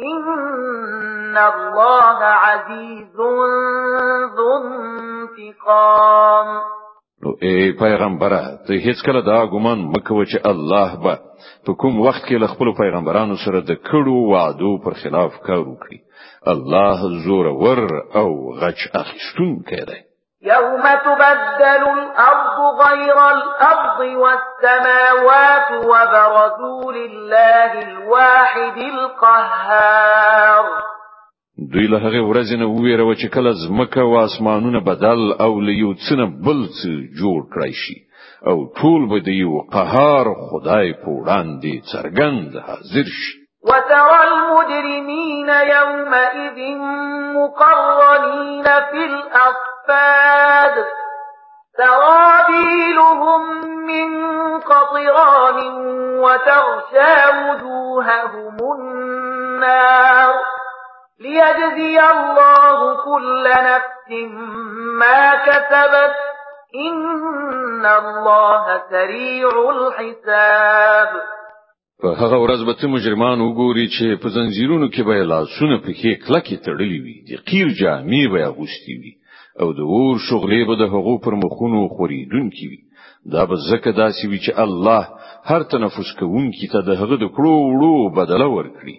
إن 0.00 1.36
الله 1.36 2.24
عزيز 2.24 3.16
ذو 3.16 4.56
انتقام 4.56 6.48
نو 7.24 7.30
اے 7.40 7.54
پیغمبره 7.78 8.40
ته 8.66 8.74
هیڅ 8.86 8.98
کله 9.06 9.20
دا 9.28 9.38
ګمان 9.52 9.84
مکو 9.94 10.24
چې 10.24 10.38
الله 10.50 10.90
به 11.06 11.14
په 11.68 11.72
کوم 11.84 11.94
وخت 12.06 12.22
کې 12.26 12.36
له 12.42 12.48
خپل 12.52 12.72
پیغمبرانو 12.80 13.36
سره 13.44 13.60
د 13.70 13.72
کړو 13.88 14.16
وعدو 14.32 14.72
پر 14.84 14.98
خلاف 15.04 15.32
کار 15.46 15.62
وکړي. 15.70 15.98
الله 16.54 16.98
زور 17.28 17.46
ور 17.62 17.82
او 18.22 18.30
غچ 18.60 18.80
اخیستونکی 19.02 19.54
دی 19.70 20.05
يوم 20.46 20.82
تبدل 20.82 21.82
الأرض 21.98 22.58
غير 22.82 23.18
الأرض 23.30 24.00
والسماوات 24.00 25.70
وبرزوا 25.84 26.92
لله 26.92 27.72
الواحد 27.82 28.78
القهار. 28.78 30.64
دوی 31.72 31.86
له 31.86 31.98
هغه 31.98 32.20
ورځې 32.30 32.56
نه 32.58 32.66
ویره 32.66 33.14
چې 33.14 33.28
کله 33.34 33.52
ځمکه 33.52 34.00
او 34.00 34.24
اسمانونه 34.24 34.80
بدل 34.80 35.32
او 35.40 35.60
له 35.60 35.94
یو 35.94 36.04
څه 36.04 36.14
نه 36.14 36.24
بل 36.46 36.60
څه 36.78 36.90
جوړ 37.20 37.40
کړی 37.54 37.72
شي. 37.82 37.96
أو 38.46 38.56
ټول 38.78 39.08
به 39.10 39.18
د 39.18 39.28
یو 39.28 39.52
قهار 39.72 40.26
خدای 40.50 40.92
په 40.92 41.08
وړاندې 41.18 41.74
څرګند 41.92 42.50
حاضر 42.66 43.06
شي. 43.20 43.34
وترى 43.68 44.18
المجرمين 44.28 45.48
يومئذ 45.48 46.58
مقرنين 47.36 48.64
في 48.64 49.04
الأصفاد 49.04 49.75
سرابيلهم 51.76 53.42
من 53.86 54.10
قطران 54.60 55.58
وتغشى 56.18 57.48
وجوههم 57.48 58.56
النار. 58.78 60.34
ليجزي 61.20 62.00
الله 62.00 62.94
كل 63.04 63.48
نفس 63.48 64.10
ما 64.98 65.34
كسبت. 65.34 66.16
إن 66.90 67.86
الله 67.86 68.82
سريع 68.90 69.48
الحساب. 69.70 71.22
په 72.02 72.08
هغه 72.20 72.36
ورځ 72.44 72.60
به 72.68 72.74
ته 72.80 72.86
مجرمان 72.96 73.38
وګوري 73.40 73.86
چې 73.94 74.06
په 74.22 74.28
زنجیرونو 74.36 74.86
کې 74.94 75.02
به 75.08 75.14
لاسونه 75.32 75.76
په 75.84 75.90
کې 75.98 76.20
کلکې 76.24 76.56
تړلې 76.66 76.98
وي. 77.04 77.16
د 77.28 77.30
قیر 77.48 77.68
جامې 77.80 78.24
به 78.32 78.40
اغوستي 78.50 78.94
وي 79.00 79.12
او 79.60 79.68
د 79.78 79.80
اور 79.92 80.16
شغلې 80.28 80.62
به 80.68 80.74
د 80.82 80.84
هغو 80.94 81.14
پر 81.24 81.34
مخونو 81.42 81.80
خوریدونکې 81.94 82.64
وي. 82.70 82.80
دا 83.32 83.42
به 83.48 83.56
ځکه 83.70 83.90
داسې 84.02 84.24
وي 84.30 84.38
چې 84.44 84.52
الله 84.64 85.02
هر 85.50 85.62
تنفس 85.72 86.08
کوونکي 86.18 86.66
ته 86.72 86.78
د 86.88 86.90
هغه 87.00 87.16
د 87.20 87.26
کړو 87.36 87.54
وړو 87.70 87.96
بدله 88.18 88.48
ورکړي. 88.56 88.96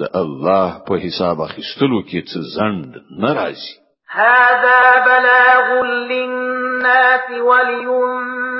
د 0.00 0.02
الله 0.22 0.66
په 0.86 0.94
حساب 1.04 1.36
اخیستلو 1.48 1.98
کې 2.08 2.20
څه 2.30 2.38
ځنډ 2.56 2.92
ناراضي 3.22 3.74
هذا 4.18 4.80
بلاغ 5.06 5.68
للناس 6.10 7.26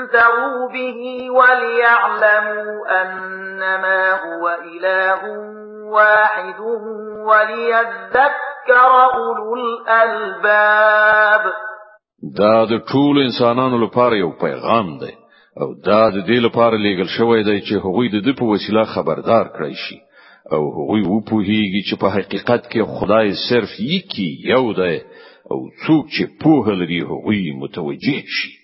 ولينذروا 0.07 0.71
به 0.73 1.29
وليعلموا 1.31 3.01
أنما 3.01 4.11
هو 4.11 4.49
إله 4.49 5.21
واحد 5.91 6.59
وليذكر 7.27 8.87
أولو 9.15 9.55
الألباب 9.55 11.53
دا 12.37 12.65
د 12.65 12.81
ټول 12.91 13.17
انسانانو 13.17 13.77
لپاره 13.85 14.15
یو 14.15 14.31
پیغام 14.31 14.97
دی. 14.99 15.13
أو 15.61 15.73
دا 15.85 16.09
د 16.09 16.25
دې 16.27 16.39
لپاره 16.45 16.77
لېګل 16.77 17.07
شوی 17.17 17.43
دی 17.43 17.61
چې 17.61 17.73
هغوی 17.85 18.09
د 18.09 18.23
دې 18.25 18.33
په 18.39 18.43
وسیله 18.43 18.83
خبردار 18.83 19.45
کړی 19.57 19.73
شي. 19.73 19.97
أو 20.51 20.61
هغوی 20.77 21.01
وپوهیږي 21.01 21.81
چې 21.89 21.95
په 22.01 22.07
حقیقت 22.09 22.67
کې 22.71 22.81
خدای 22.99 23.33
صرف 23.49 23.79
یکی 23.79 24.29
یو 24.53 24.73
دی. 24.73 24.95
أو 25.51 25.59
څوک 25.85 26.05
چې 26.15 26.23
لري 26.79 27.01
هغوی 27.01 27.51
متوجه 27.61 28.21
شي. 28.37 28.56